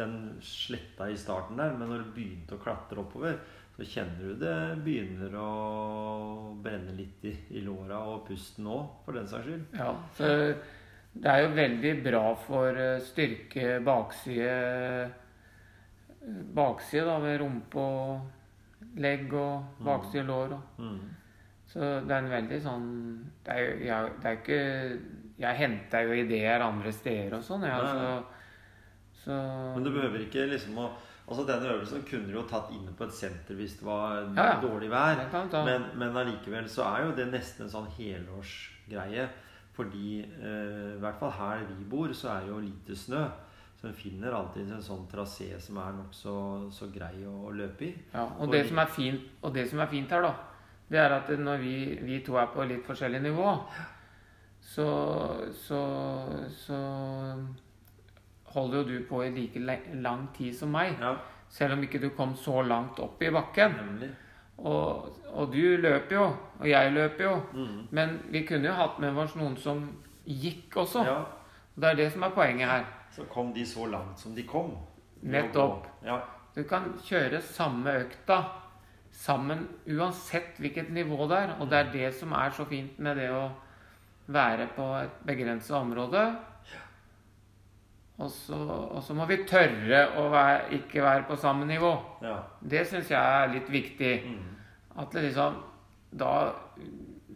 den 0.00 0.14
sletta 0.40 1.10
i 1.10 1.16
starten 1.18 1.58
der, 1.58 1.74
men 1.76 1.90
når 1.90 2.04
du 2.06 2.12
begynte 2.14 2.54
å 2.56 2.60
klatre 2.62 3.02
oppover, 3.02 3.34
så 3.74 3.84
kjenner 3.84 4.30
du 4.30 4.38
det 4.40 4.54
begynner 4.86 5.34
å 5.36 5.48
brenne 6.62 6.94
litt 6.96 7.26
i, 7.28 7.34
i 7.58 7.64
låra 7.66 7.98
og 8.12 8.22
pusten 8.30 8.70
òg, 8.70 9.02
for 9.04 9.18
den 9.18 9.28
saks 9.28 9.50
skyld. 9.50 9.66
Ja, 9.76 9.90
så 10.16 10.30
Det 11.10 11.26
er 11.34 11.42
jo 11.42 11.50
veldig 11.58 11.94
bra 12.06 12.22
for 12.46 12.80
eh, 12.80 13.02
styrke 13.02 13.80
bakside 13.84 14.54
Bakside, 16.54 17.04
da, 17.10 17.18
med 17.18 17.40
rumpe 17.42 17.82
og 17.82 18.39
legg 18.96 19.32
og 19.34 19.82
bakside 19.84 20.26
lår 20.28 20.52
og 20.56 20.78
Mm. 20.80 21.00
Så 21.70 21.78
det 21.80 22.10
er 22.10 22.18
en 22.24 22.30
veldig 22.32 22.56
sånn 22.64 22.86
Det 23.46 23.52
er 23.54 23.60
jo 23.60 23.84
jeg, 23.86 24.12
det 24.22 24.26
er 24.26 24.38
ikke 24.40 25.00
Jeg 25.38 25.56
henter 25.60 26.00
jo 26.08 26.16
ideer 26.24 26.60
andre 26.66 26.90
steder 26.92 27.36
og 27.36 27.44
sånn, 27.46 27.62
ja, 27.62 27.76
så, 27.78 29.20
så 29.24 29.36
Men 29.76 29.84
du 29.86 29.90
behøver 29.94 30.24
ikke 30.26 30.48
liksom 30.50 30.80
å 30.82 30.88
Altså 31.30 31.44
Den 31.46 31.62
øvelsen 31.70 32.02
kunne 32.08 32.26
du 32.26 32.32
jo 32.34 32.42
tatt 32.50 32.72
inne 32.74 32.90
på 32.98 33.04
et 33.06 33.14
senter 33.14 33.54
hvis 33.54 33.76
det 33.78 33.86
var 33.86 34.16
Ja, 34.34 34.48
ja. 34.48 34.56
dårlig 34.64 34.88
vær. 34.90 35.20
Men, 35.62 35.84
men 36.00 36.16
allikevel 36.16 36.66
så 36.68 36.82
er 36.88 37.04
jo 37.06 37.12
det 37.14 37.28
nesten 37.30 37.68
en 37.68 37.70
sånn 37.70 37.86
helårsgreie. 37.94 39.28
Fordi 39.76 40.24
eh, 40.24 40.96
i 40.96 40.98
hvert 40.98 41.20
fall 41.20 41.30
her 41.36 41.62
vi 41.68 41.84
bor, 41.92 42.10
så 42.12 42.32
er 42.34 42.40
det 42.48 42.50
jo 42.50 42.58
lite 42.64 42.96
snø. 42.98 43.22
Så 43.80 43.88
en 43.88 43.94
finner 43.96 44.34
alltid 44.36 44.68
en 44.68 44.82
sånn 44.84 45.06
trasé 45.08 45.54
som 45.60 45.78
er 45.80 45.94
nokså 45.96 46.32
så 46.76 46.90
grei 46.92 47.22
å, 47.24 47.32
å 47.48 47.52
løpe 47.56 47.86
i. 47.86 47.94
Ja, 48.12 48.26
og 48.36 48.52
det, 48.52 48.66
som 48.68 48.78
er 48.82 48.90
fint, 48.92 49.22
og 49.40 49.54
det 49.56 49.64
som 49.70 49.80
er 49.80 49.88
fint 49.88 50.10
her, 50.12 50.26
da, 50.26 50.34
det 50.90 51.00
er 51.00 51.14
at 51.16 51.30
når 51.40 51.62
vi, 51.62 51.76
vi 52.04 52.18
to 52.26 52.36
er 52.36 52.50
på 52.52 52.66
litt 52.68 52.84
forskjellig 52.84 53.22
nivå, 53.24 53.54
så, 54.60 54.88
så, 55.56 55.80
så 56.52 56.80
holder 58.52 58.78
jo 58.78 58.84
du 58.84 59.06
på 59.08 59.22
i 59.24 59.30
like 59.34 59.62
lang 60.04 60.28
tid 60.36 60.54
som 60.56 60.72
meg. 60.76 60.98
Ja, 61.00 61.16
Selv 61.50 61.74
om 61.74 61.82
ikke 61.82 61.98
du 61.98 62.10
kom 62.14 62.36
så 62.38 62.60
langt 62.62 63.00
opp 63.02 63.22
i 63.22 63.30
bakken. 63.34 63.72
nemlig. 63.80 64.10
Og, 64.60 65.08
og 65.32 65.52
du 65.54 65.76
løper 65.80 66.14
jo, 66.14 66.24
og 66.60 66.68
jeg 66.68 66.92
løper 66.92 67.24
jo. 67.24 67.34
Mm. 67.56 67.76
Men 67.96 68.18
vi 68.30 68.44
kunne 68.46 68.68
jo 68.68 68.76
hatt 68.76 69.00
med 69.00 69.16
oss 69.18 69.34
noen 69.40 69.56
som 69.56 69.80
gikk 70.28 70.76
også. 70.84 71.02
Ja, 71.08 71.18
Og 71.74 71.80
Det 71.80 71.88
er 71.90 71.96
det 71.96 72.12
som 72.12 72.22
er 72.22 72.34
poenget 72.36 72.68
her. 72.68 72.84
Så 73.14 73.24
kom 73.30 73.52
de 73.54 73.66
så 73.66 73.86
langt 73.90 74.18
som 74.18 74.34
de 74.34 74.44
kom. 74.46 74.76
Nettopp. 75.22 75.86
Ja, 76.04 76.20
Du 76.54 76.64
kan 76.66 76.88
kjøre 77.06 77.38
samme 77.42 77.92
økta 78.02 78.40
sammen 79.14 79.68
uansett 79.86 80.58
hvilket 80.58 80.90
nivå 80.90 81.28
det 81.30 81.38
er. 81.38 81.56
Og 81.60 81.70
det 81.70 81.78
er 81.78 81.92
det 81.92 82.14
som 82.18 82.32
er 82.32 82.50
så 82.50 82.64
fint 82.66 82.98
med 82.98 83.20
det 83.20 83.28
å 83.30 83.44
være 84.30 84.66
på 84.74 84.86
et 84.98 85.20
begrenset 85.26 85.76
område. 85.78 86.24
Og 88.20 88.28
så, 88.30 88.56
og 88.90 89.00
så 89.02 89.14
må 89.16 89.24
vi 89.30 89.38
tørre 89.48 90.02
å 90.20 90.26
være, 90.32 90.66
ikke 90.76 91.02
være 91.02 91.24
på 91.28 91.38
samme 91.40 91.64
nivå. 91.68 91.92
ja. 92.22 92.36
Det 92.60 92.82
syns 92.88 93.10
jeg 93.10 93.42
er 93.42 93.54
litt 93.54 93.70
viktig. 93.72 94.14
Mm. 94.26 94.56
At 95.00 95.12
det 95.14 95.22
liksom 95.30 95.62
da 96.10 96.52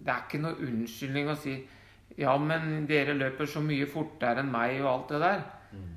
Det 0.05 0.11
er 0.11 0.25
ikke 0.27 0.41
noe 0.43 0.59
unnskyldning 0.67 1.29
å 1.31 1.37
si 1.39 1.55
Ja, 2.19 2.35
men 2.37 2.85
dere 2.87 3.15
løper 3.15 3.47
så 3.47 3.63
mye 3.65 3.87
fortere 3.87 4.43
enn 4.43 4.51
meg 4.53 4.81
og 4.83 4.91
alt 4.91 5.15
det 5.15 5.21
der. 5.23 5.45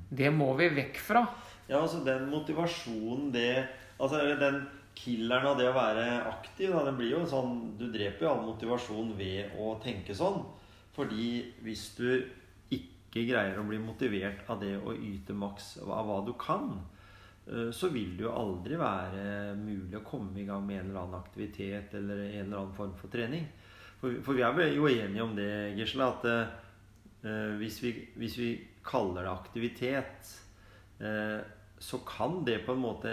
Det 0.08 0.30
må 0.34 0.52
vi 0.58 0.70
vekk 0.76 1.00
fra. 1.04 1.24
Ja, 1.68 1.82
altså 1.82 2.00
den 2.06 2.30
motivasjonen 2.32 3.30
det 3.34 3.52
Altså 3.98 4.20
den 4.38 4.60
killeren 4.98 5.46
av 5.50 5.56
det 5.58 5.68
å 5.70 5.76
være 5.76 6.04
aktiv, 6.30 6.70
da, 6.70 6.84
den 6.86 6.98
blir 6.98 7.16
jo 7.16 7.24
sånn 7.28 7.56
Du 7.78 7.88
dreper 7.92 8.26
jo 8.26 8.32
all 8.32 8.44
motivasjon 8.46 9.14
ved 9.18 9.56
å 9.58 9.74
tenke 9.82 10.16
sånn. 10.16 10.42
Fordi 10.94 11.30
hvis 11.62 11.84
du 11.98 12.08
ikke 12.74 13.24
greier 13.28 13.58
å 13.58 13.66
bli 13.66 13.78
motivert 13.82 14.46
av 14.50 14.62
det 14.62 14.74
å 14.78 14.94
yte 14.94 15.36
maks 15.36 15.76
av 15.84 16.08
hva 16.08 16.18
du 16.26 16.32
kan, 16.40 16.72
eh, 17.46 17.70
så 17.74 17.90
vil 17.94 18.16
det 18.18 18.26
jo 18.26 18.34
aldri 18.34 18.78
være 18.80 19.54
mulig 19.58 20.00
å 20.00 20.06
komme 20.06 20.42
i 20.42 20.46
gang 20.48 20.66
med 20.66 20.80
en 20.80 20.90
eller 20.90 21.04
annen 21.04 21.20
aktivitet 21.20 21.94
eller 21.94 22.24
en 22.24 22.46
eller 22.46 22.62
annen 22.62 22.76
form 22.76 22.96
for 22.98 23.14
trening. 23.14 23.46
For, 24.00 24.18
for 24.22 24.38
vi 24.38 24.42
er 24.46 24.74
jo 24.74 24.90
enige 24.90 25.24
om 25.24 25.34
det, 25.34 25.50
Gisle, 25.78 26.06
at 26.06 26.26
uh, 26.28 27.54
hvis, 27.58 27.80
vi, 27.82 27.94
hvis 28.14 28.36
vi 28.38 28.50
kaller 28.88 29.26
det 29.26 29.32
aktivitet, 29.32 30.30
eh, 31.04 31.40
så 31.78 32.00
kan 32.08 32.40
det 32.46 32.62
på 32.66 32.72
en 32.74 32.82
måte 32.82 33.12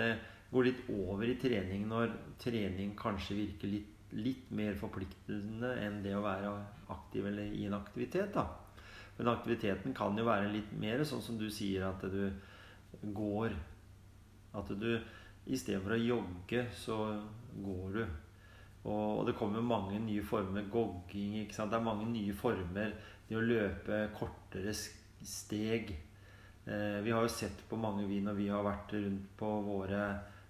gå 0.51 0.63
litt 0.63 0.86
over 0.89 1.27
i 1.27 1.36
trening 1.41 1.84
når 1.89 2.13
trening 2.39 2.94
kanskje 2.98 3.36
virker 3.41 3.67
litt, 3.74 3.91
litt 4.15 4.51
mer 4.55 4.77
forpliktende 4.79 5.74
enn 5.84 6.00
det 6.05 6.13
å 6.15 6.24
være 6.24 6.53
aktiv 6.94 7.25
eller 7.27 7.51
i 7.51 7.65
en 7.67 7.75
aktivitet. 7.77 8.32
da. 8.34 8.46
Men 9.17 9.27
aktiviteten 9.34 9.94
kan 9.96 10.15
jo 10.17 10.25
være 10.27 10.51
litt 10.53 10.72
mer 10.79 11.03
sånn 11.08 11.22
som 11.24 11.38
du 11.39 11.50
sier, 11.51 11.84
at 11.88 12.01
du 12.01 12.32
går 13.13 13.51
At 14.55 14.70
du 14.79 15.01
istedenfor 15.51 15.91
å 15.91 16.00
jogge, 16.00 16.62
så 16.72 16.96
går 17.60 17.89
du. 17.98 18.05
Og, 18.86 19.20
og 19.20 19.25
det 19.27 19.34
kommer 19.36 19.60
mange 19.62 20.00
nye 20.00 20.24
former. 20.24 20.63
Gogging. 20.72 21.41
ikke 21.41 21.58
sant? 21.58 21.74
Det 21.74 21.75
er 21.82 21.84
mange 21.84 22.05
nye 22.08 22.32
former. 22.34 22.94
Det 23.27 23.36
å 23.36 23.44
løpe 23.44 23.98
kortere 24.15 24.72
s- 24.72 24.94
steg. 25.25 25.91
Eh, 26.65 27.01
vi 27.05 27.12
har 27.13 27.22
jo 27.25 27.29
sett 27.29 27.63
på 27.70 27.77
mange 27.77 28.08
vi 28.10 28.22
når 28.25 28.38
vi 28.39 28.48
har 28.50 28.63
vært 28.65 28.94
rundt 28.98 29.27
på 29.38 29.50
våre 29.65 30.01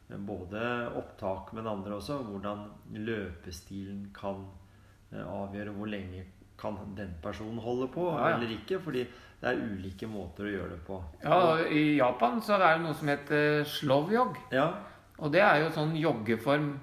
eh, 0.09 0.17
både 0.17 0.61
opptak, 0.95 1.51
men 1.57 1.67
andre 1.67 1.97
også, 1.97 2.21
hvordan 2.29 2.65
løpestilen 3.07 4.09
kan 4.15 4.45
eh, 5.11 5.21
avgjøre 5.25 5.73
hvor 5.75 5.91
lenge 5.91 6.25
kan 6.59 6.77
den 6.95 7.11
personen 7.23 7.59
holde 7.59 7.89
på 7.91 8.05
Ja, 8.13 8.29
ja. 8.29 8.35
eller 8.37 8.53
ikke. 8.55 8.79
Fordi 8.79 9.03
det 9.41 9.49
er 9.51 9.59
ulike 9.67 10.07
måter 10.07 10.47
å 10.47 10.51
gjøre 10.53 10.69
det 10.77 10.83
på. 10.87 10.99
Ja, 11.21 11.39
I 11.67 11.97
Japan 11.97 12.39
så 12.41 12.55
er 12.55 12.77
det 12.77 12.85
noe 12.85 12.95
som 12.95 13.11
heter 13.11 13.63
slovjog, 13.67 14.37
Ja, 14.55 14.69
Og 15.19 15.31
det 15.31 15.41
er 15.43 15.61
jo 15.63 15.71
sånn 15.75 15.93
joggeform 15.99 16.73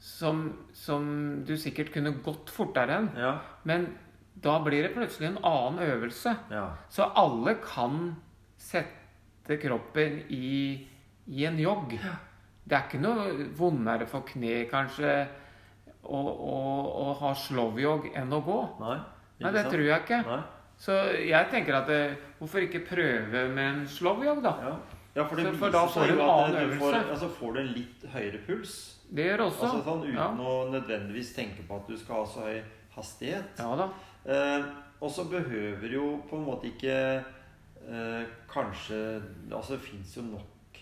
som, 0.00 0.40
som 0.72 1.04
du 1.44 1.52
sikkert 1.60 1.92
kunne 1.92 2.14
gått 2.24 2.48
fortere 2.52 2.96
enn. 2.96 3.10
ja, 3.16 3.34
Men 3.68 3.86
da 4.34 4.58
blir 4.64 4.82
det 4.86 4.94
plutselig 4.94 5.26
en 5.28 5.38
annen 5.44 5.78
øvelse. 5.84 6.36
ja. 6.50 6.68
Så 6.88 7.04
alle 7.14 7.54
kan 7.64 8.16
sette 8.56 9.56
kroppen 9.60 10.20
i, 10.30 10.86
i 11.26 11.44
en 11.46 11.58
jogg. 11.58 11.96
Det 12.64 12.76
er 12.76 12.84
ikke 12.86 13.00
noe 13.02 13.48
vondere 13.58 14.06
for 14.06 14.22
kne, 14.28 14.66
kanskje, 14.70 15.26
å, 16.04 16.20
å, 16.20 16.60
å 17.10 17.12
ha 17.20 17.34
slovjogg 17.34 18.10
enn 18.16 18.32
å 18.32 18.40
gå. 18.46 18.60
Nei, 18.80 18.96
Nei, 19.40 19.52
det 19.56 19.66
tror 19.72 19.82
jeg 19.84 20.04
ikke. 20.04 20.22
Nei. 20.28 20.40
Så 20.80 20.94
jeg 21.26 21.50
tenker 21.52 21.76
at 21.76 21.90
det, 21.90 22.00
hvorfor 22.38 22.64
ikke 22.64 22.80
prøve 22.88 23.42
med 23.52 23.66
en 23.66 23.82
slovjogg, 23.90 24.40
da? 24.44 24.54
Ja. 24.64 24.76
ja, 25.18 25.24
for 25.28 25.36
det 25.36 25.50
Så- 25.50 25.58
for 25.60 25.70
da 25.74 25.82
får 25.86 26.06
du 26.06 26.12
en 26.14 26.20
annen 26.28 26.70
du 26.70 26.76
får, 26.78 26.94
øvelse. 26.94 27.10
altså 27.12 27.28
får 27.40 27.52
du 27.52 27.60
en 27.60 27.72
litt 27.74 28.06
høyere 28.14 28.40
puls. 28.46 28.76
Det 29.10 29.26
gjør 29.26 29.42
også. 29.48 29.64
Altså 29.66 29.82
sånn 29.84 30.04
Uten 30.06 30.14
ja. 30.16 30.28
å 30.30 30.70
nødvendigvis 30.70 31.34
tenke 31.36 31.66
på 31.68 31.76
at 31.76 31.88
du 31.90 31.96
skal 31.98 32.22
ha 32.22 32.24
så 32.30 32.46
høy 32.46 32.62
hastighet. 32.94 33.58
ja 33.58 33.76
da. 33.76 33.88
Eh, 34.24 34.64
og 35.00 35.10
så 35.10 35.24
behøver 35.30 35.92
jo 35.94 36.20
på 36.28 36.36
en 36.36 36.44
måte 36.44 36.68
ikke 36.68 36.96
eh, 37.88 38.24
kanskje 38.50 38.98
Altså 39.48 39.78
det 39.78 39.86
fins 39.86 40.16
jo 40.18 40.26
nok 40.28 40.80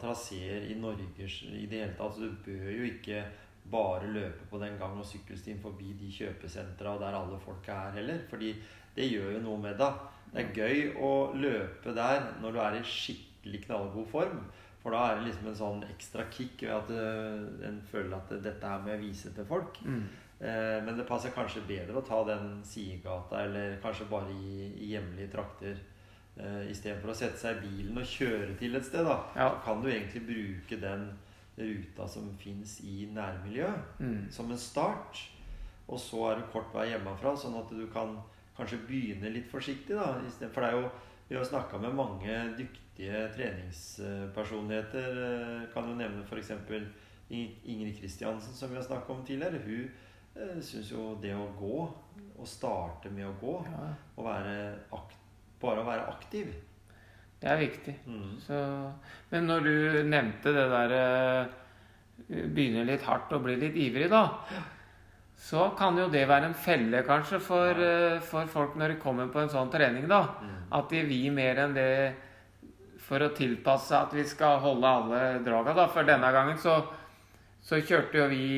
traseer 0.00 0.66
i 0.70 0.78
Norge 0.78 1.06
i 1.26 1.66
det 1.70 1.82
hele 1.82 1.94
tatt. 1.98 2.16
Så 2.16 2.26
du 2.26 2.36
bør 2.44 2.70
jo 2.72 2.86
ikke 2.88 3.22
bare 3.70 4.10
løpe 4.10 4.46
på 4.50 4.58
den 4.58 4.78
gang- 4.78 4.98
og 4.98 5.06
sykkelstien 5.06 5.60
forbi 5.62 5.94
de 5.98 6.10
kjøpesentra 6.10 6.96
der 6.98 7.14
alle 7.14 7.38
folk 7.38 7.68
er 7.68 7.94
heller. 7.94 8.18
Fordi 8.30 8.54
det 8.96 9.10
gjør 9.10 9.36
jo 9.36 9.42
noe 9.44 9.62
med 9.62 9.78
deg. 9.78 10.04
Det 10.32 10.42
er 10.42 10.54
gøy 10.54 10.94
å 10.98 11.12
løpe 11.34 11.94
der 11.94 12.32
når 12.42 12.52
du 12.52 12.60
er 12.60 12.78
i 12.78 12.84
skikkelig 12.86 13.62
knallgod 13.66 14.06
form. 14.10 14.40
For 14.82 14.94
da 14.94 15.02
er 15.06 15.18
det 15.18 15.28
liksom 15.28 15.48
en 15.50 15.58
sånn 15.58 15.80
ekstra 15.88 16.26
kick 16.30 16.62
ved 16.62 16.74
at 16.76 16.90
eh, 16.94 17.66
en 17.68 17.80
føler 17.90 18.14
at 18.18 18.30
dette 18.42 18.70
her 18.70 18.82
må 18.82 18.92
jeg 18.94 19.02
vise 19.02 19.32
til 19.34 19.46
folk. 19.48 19.80
Mm. 19.82 20.04
Eh, 20.40 20.82
Men 20.84 20.96
det 20.98 21.06
passer 21.08 21.30
kanskje 21.30 21.62
bedre 21.66 21.96
å 21.96 22.04
ta 22.06 22.24
den 22.24 22.62
sidegata, 22.64 23.44
eller 23.44 23.76
kanskje 23.82 24.04
bare 24.10 24.30
i, 24.32 24.72
i 24.76 24.90
hjemlige 24.94 25.30
trakter. 25.32 25.76
Eh, 26.36 26.70
Istedenfor 26.70 27.10
å 27.10 27.14
sette 27.16 27.38
seg 27.40 27.56
i 27.56 27.60
bilen 27.68 27.96
og 27.98 28.04
kjøre 28.04 28.56
til 28.58 28.74
et 28.76 28.84
sted, 28.84 29.04
da. 29.04 29.22
Ja. 29.36 29.48
Så 29.54 29.62
kan 29.64 29.82
du 29.82 29.88
egentlig 29.88 30.26
bruke 30.26 30.76
den 30.82 31.08
ruta 31.56 32.06
som 32.08 32.36
fins 32.36 32.80
i 32.84 33.06
nærmiljøet, 33.14 33.78
Mm. 34.00 34.30
som 34.30 34.50
en 34.50 34.58
start. 34.58 35.22
Og 35.88 35.98
så 35.98 36.32
er 36.32 36.36
det 36.40 36.50
kort 36.52 36.74
vei 36.74 36.88
hjemmefra, 36.90 37.32
sånn 37.36 37.56
at 37.58 37.70
du 37.70 37.86
kan 37.86 38.18
kanskje 38.58 38.86
begynne 38.86 39.32
litt 39.32 39.48
forsiktig. 39.50 39.96
da 39.96 40.20
For 40.52 40.60
det 40.60 40.74
er 40.74 40.80
jo 40.82 40.90
Vi 41.28 41.34
har 41.34 41.44
snakka 41.44 41.78
med 41.80 41.92
mange 41.94 42.54
dyktige 42.56 43.32
treningspersonligheter. 43.34 45.64
Eh, 45.64 45.72
Kan 45.74 45.88
jo 45.88 45.94
nevne 45.96 46.22
f.eks. 46.24 46.50
Ingrid 47.30 47.98
Kristiansen, 48.00 48.54
som 48.54 48.68
vi 48.70 48.76
har 48.76 48.82
snakka 48.84 49.12
om 49.12 49.24
tidligere. 49.26 49.58
Hun 49.64 49.90
syns 50.62 50.92
jo 50.92 51.14
det 51.22 51.34
å 51.36 51.48
gå, 51.58 51.82
å 52.36 52.46
starte 52.48 53.10
med 53.10 53.28
å 53.28 53.34
gå, 53.40 53.58
Ja, 53.70 53.90
og 54.16 54.26
være 54.28 54.56
akt, 54.92 55.20
bare 55.60 55.82
å 55.82 55.88
være 55.88 56.08
aktiv 56.12 56.54
det 57.40 57.50
er 57.52 57.60
viktig. 57.60 57.94
mm. 58.06 58.36
Så, 58.40 58.58
men 59.30 59.46
når 59.46 59.66
du 59.66 60.02
nevnte 60.08 60.52
det 60.56 60.66
der 60.72 60.94
Begynner 62.26 62.86
litt 62.88 63.02
hardt 63.04 63.32
og 63.36 63.42
blir 63.44 63.58
litt 63.60 63.74
ivrig, 63.76 64.06
da. 64.08 64.22
Så 65.36 65.66
kan 65.76 65.98
jo 66.00 66.06
det 66.08 66.22
være 66.26 66.48
en 66.48 66.54
felle, 66.56 67.02
kanskje, 67.04 67.38
for, 67.44 67.76
ja. 67.76 68.16
for 68.24 68.48
folk 68.48 68.78
når 68.80 68.94
de 68.94 69.02
kommer 69.02 69.28
på 69.28 69.42
en 69.42 69.52
sånn 69.52 69.68
trening, 69.70 70.06
da. 70.08 70.22
Mm. 70.40 70.54
At 70.78 70.88
de 70.90 71.02
vil 71.04 71.28
mer 71.36 71.60
enn 71.60 71.76
det 71.76 71.90
for 73.04 73.20
å 73.20 73.28
tilpasse 73.36 74.00
at 74.00 74.16
vi 74.16 74.24
skal 74.26 74.56
holde 74.64 74.88
alle 74.88 75.20
draga, 75.44 75.76
da. 75.76 75.84
For 75.92 76.08
denne 76.08 76.32
gangen 76.32 76.56
så, 76.58 76.78
så 77.60 77.82
kjørte 77.84 78.22
jo 78.22 78.30
vi 78.32 78.48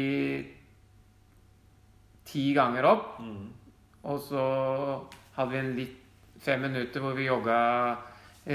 ti 2.28 2.50
ganger 2.56 2.84
opp. 2.90 3.06
Mm. 3.24 3.46
Og 4.08 4.20
så 4.22 4.42
hadde 5.36 5.50
vi 5.54 5.58
en 5.62 5.72
litt 5.78 5.96
fem 6.44 6.60
minutter 6.62 7.02
hvor 7.02 7.16
vi 7.18 7.26
jogga 7.28 7.58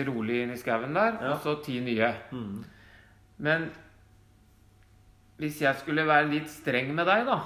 rolig 0.07 0.39
inn 0.43 0.53
i 0.55 0.57
skauen 0.57 0.93
der, 0.95 1.17
Ja. 1.21 1.33
og 1.33 1.41
så 1.43 1.57
ti 1.65 1.79
nye. 1.83 2.07
Mm. 2.31 2.63
Men 3.45 3.67
hvis 5.41 5.59
jeg 5.61 5.75
skulle 5.81 6.05
være 6.07 6.29
litt 6.31 6.49
streng 6.49 6.93
med 6.95 7.05
deg, 7.09 7.25
da, 7.27 7.39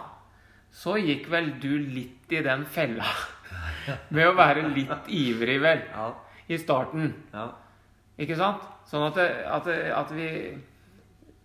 så 0.72 0.98
gikk 1.00 1.30
vel 1.32 1.54
du 1.64 1.72
litt 1.80 2.32
i 2.36 2.42
den 2.46 2.66
fella 2.70 3.08
med 4.14 4.28
å 4.28 4.36
være 4.38 4.68
litt 4.76 5.08
ivrig, 5.10 5.60
vel, 5.64 5.84
Ja. 5.94 6.10
i 6.48 6.58
starten. 6.60 7.14
Ja. 7.34 7.48
Ikke 8.20 8.38
sant? 8.40 8.64
Sånn 8.88 9.08
at, 9.10 9.16
det, 9.20 9.28
at, 9.46 9.66
det, 9.68 9.78
at 9.92 10.12
vi, 10.16 10.30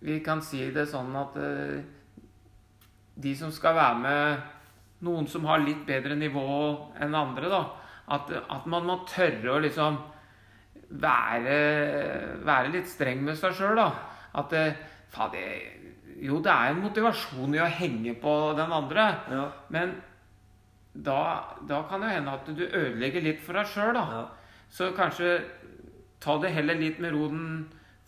vi 0.01 0.19
kan 0.23 0.41
si 0.41 0.69
det 0.75 0.85
sånn 0.91 1.11
at 1.19 1.35
det, 1.35 1.83
de 3.23 3.33
som 3.37 3.51
skal 3.53 3.75
være 3.75 3.99
med 3.99 4.52
Noen 5.03 5.27
som 5.27 5.45
har 5.49 5.59
litt 5.63 5.83
bedre 5.87 6.15
nivå 6.15 6.43
enn 7.03 7.15
andre, 7.17 7.49
da. 7.51 7.63
At, 8.13 8.29
at 8.31 8.65
man 8.71 8.85
må 8.87 9.01
tørre 9.07 9.55
å 9.55 9.61
liksom 9.63 9.97
være, 11.03 11.57
være 12.45 12.71
litt 12.73 12.89
streng 12.91 13.23
med 13.25 13.37
seg 13.39 13.55
sjøl, 13.57 13.79
da. 13.79 13.89
At 14.39 14.53
faen, 15.13 15.33
det, 15.33 15.43
jo, 16.23 16.39
det 16.43 16.53
er 16.53 16.71
en 16.71 16.81
motivasjon 16.83 17.55
i 17.57 17.61
å 17.63 17.69
henge 17.79 18.15
på 18.21 18.33
den 18.57 18.73
andre, 18.79 19.07
Ja. 19.33 19.45
men 19.73 19.95
da, 20.93 21.19
da 21.65 21.81
kan 21.89 22.03
det 22.05 22.11
hende 22.13 22.35
at 22.37 22.49
du 22.53 22.63
ødelegger 22.67 23.23
litt 23.25 23.41
for 23.41 23.57
deg 23.57 23.69
sjøl, 23.71 23.93
da. 23.97 24.03
Ja. 24.13 24.23
Så 24.73 24.91
kanskje 24.97 25.39
ta 26.23 26.37
det 26.41 26.53
heller 26.53 26.77
litt 26.79 26.99
med 27.01 27.13
ro 27.13 27.27
den 27.31 27.47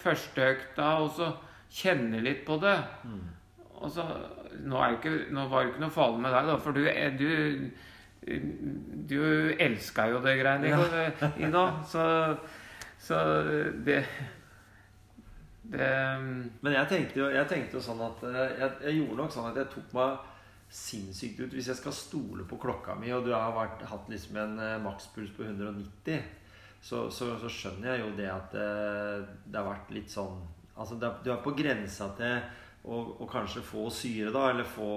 første 0.02 0.52
økta, 0.54 0.92
og 1.02 1.12
så 1.18 1.32
kjenne 1.76 2.22
litt 2.24 2.46
på 2.46 2.58
det. 2.62 2.78
Mm. 3.04 3.24
Og 3.82 3.92
så, 3.92 4.06
nå, 4.64 4.78
er 4.80 4.98
ikke, 4.98 5.16
nå 5.36 5.48
var 5.52 5.64
det 5.64 5.74
ikke 5.74 5.84
noe 5.84 5.96
farlig 5.96 6.24
med 6.24 6.36
deg, 6.36 6.50
da, 6.50 6.56
for 6.64 6.76
du, 6.76 6.84
du, 7.20 7.30
du 9.12 9.20
elska 9.68 10.08
jo 10.12 10.22
det 10.24 10.38
greiene 10.40 10.70
i 10.70 10.76
går, 10.76 11.84
Så, 11.90 12.06
så 13.00 13.20
det 13.86 14.00
Det 15.66 15.90
Men 16.62 16.74
jeg 16.78 16.88
tenkte 16.90 17.20
jo, 17.20 17.30
jeg 17.34 17.50
tenkte 17.50 17.80
jo 17.80 17.84
sånn 17.84 18.02
at 18.06 18.24
eh, 18.30 18.56
jeg, 18.62 18.72
jeg 18.86 18.98
gjorde 19.00 19.20
nok 19.22 19.32
sånn 19.34 19.50
at 19.50 19.62
jeg 19.64 19.72
tok 19.74 19.94
meg 19.98 20.32
sinnssykt 20.76 21.40
ut 21.40 21.54
hvis 21.54 21.70
jeg 21.72 21.80
skal 21.80 21.94
stole 21.96 22.46
på 22.50 22.58
klokka 22.62 22.96
mi, 23.00 23.12
og 23.14 23.26
du 23.26 23.32
har 23.34 23.54
vært, 23.56 23.86
hatt 23.90 24.10
liksom 24.12 24.38
en 24.42 24.60
eh, 24.62 24.82
makspuls 24.84 25.32
på 25.38 25.46
190, 25.46 26.22
så, 26.86 27.08
så, 27.14 27.32
så 27.42 27.50
skjønner 27.50 27.94
jeg 27.94 28.04
jo 28.04 28.12
det 28.18 28.30
at 28.30 28.54
det, 28.54 28.70
det 29.46 29.58
har 29.58 29.72
vært 29.72 29.96
litt 29.96 30.14
sånn 30.14 30.44
Altså 30.76 30.98
det, 31.00 31.08
du 31.24 31.30
er 31.32 31.38
på 31.40 31.54
grensa 31.56 32.10
til 32.18 32.34
å, 32.86 33.00
og 33.20 33.30
kanskje 33.32 33.64
få 33.66 33.88
syre, 33.90 34.32
da, 34.34 34.50
eller 34.54 34.64
få 34.64 34.90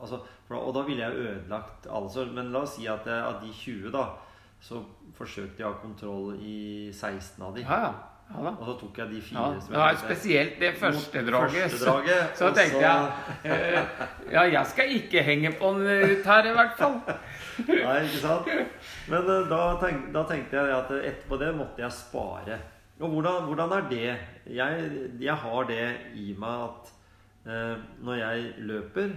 altså, 0.00 0.20
da- 0.48 0.60
Og 0.60 0.74
da 0.74 0.82
ville 0.86 1.02
jeg 1.02 1.12
ødelagt 1.24 1.86
alle 1.90 2.10
så 2.10 2.24
Men 2.32 2.52
la 2.52 2.62
oss 2.64 2.76
si 2.76 2.86
at 2.90 3.06
eh, 3.06 3.26
av 3.26 3.40
de 3.42 3.50
20, 3.54 3.90
da, 3.94 4.06
så 4.60 4.82
forsøkte 5.16 5.62
jeg 5.62 5.66
å 5.66 5.72
ha 5.72 5.80
kontroll 5.82 6.34
i 6.42 6.90
16 6.92 7.42
av 7.42 7.54
de. 7.56 7.62
Ja, 7.62 7.78
ja. 7.86 7.92
ja 8.30 8.42
da. 8.44 8.50
Og 8.60 8.66
så 8.68 8.74
tok 8.80 8.98
jeg 9.00 9.08
de 9.14 9.20
fire 9.24 9.44
Ja, 9.54 9.60
som 9.60 9.74
jeg 9.74 9.80
ja, 9.80 10.00
spesielt 10.02 10.58
det 10.60 10.72
første 10.80 11.22
draget. 11.26 11.70
Første 11.70 11.84
draget, 11.86 12.34
Så, 12.36 12.48
så 12.48 12.50
tenkte 12.58 12.82
jeg 12.84 13.54
eh, 13.54 13.94
Ja, 14.34 14.42
jeg 14.58 14.66
skal 14.74 14.92
ikke 14.98 15.22
henge 15.26 15.54
på 15.58 15.72
den 15.78 16.10
ut 16.18 16.28
her, 16.32 16.50
i 16.50 16.52
hvert 16.58 16.76
fall. 16.78 16.98
Nei, 17.70 17.96
ikke 18.04 18.20
sant? 18.26 18.52
Men 19.08 19.32
eh, 19.36 19.48
da, 19.54 19.62
tenk, 19.80 20.10
da 20.14 20.26
tenkte 20.28 20.60
jeg 20.60 20.76
at 20.76 20.92
etterpå 21.00 21.40
det 21.40 21.54
måtte 21.56 21.82
jeg 21.86 21.92
spare. 21.96 22.60
Og 23.00 23.08
hvordan, 23.08 23.46
hvordan 23.48 23.72
er 23.72 23.88
det? 23.88 24.08
Jeg, 24.52 24.88
jeg 25.20 25.36
har 25.42 25.68
det 25.68 25.84
i 26.20 26.32
meg 26.38 26.64
at 26.66 26.90
eh, 27.48 27.84
når 28.04 28.18
jeg 28.20 28.50
løper, 28.68 29.14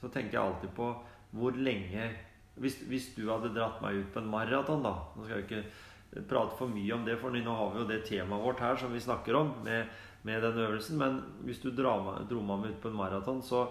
så 0.00 0.10
tenker 0.10 0.38
jeg 0.38 0.42
alltid 0.42 0.72
på 0.76 0.88
hvor 1.36 1.58
lenge 1.58 2.08
hvis, 2.56 2.78
hvis 2.88 3.10
du 3.16 3.26
hadde 3.28 3.52
dratt 3.54 3.82
meg 3.84 4.00
ut 4.00 4.10
på 4.14 4.22
en 4.22 4.32
maraton, 4.32 4.82
da 4.84 4.94
Nå 5.14 5.26
skal 5.26 5.42
jeg 5.42 5.46
ikke 5.46 6.24
prate 6.30 6.56
for 6.56 6.72
mye 6.72 6.94
om 6.96 7.04
det, 7.04 7.18
for 7.20 7.34
nå 7.34 7.56
har 7.58 7.72
vi 7.74 7.82
jo 7.82 7.88
det 7.90 8.00
temaet 8.08 8.44
vårt 8.46 8.62
her 8.64 8.78
som 8.80 8.94
vi 8.94 9.02
snakker 9.02 9.36
om 9.36 9.52
med, 9.66 9.90
med 10.24 10.42
den 10.42 10.60
øvelsen. 10.64 10.98
Men 10.98 11.20
hvis 11.44 11.60
du 11.60 11.68
drar 11.76 12.00
meg, 12.02 12.24
dro 12.30 12.40
meg 12.46 12.70
ut 12.70 12.80
på 12.82 12.90
en 12.90 12.98
maraton, 12.98 13.42
så, 13.44 13.66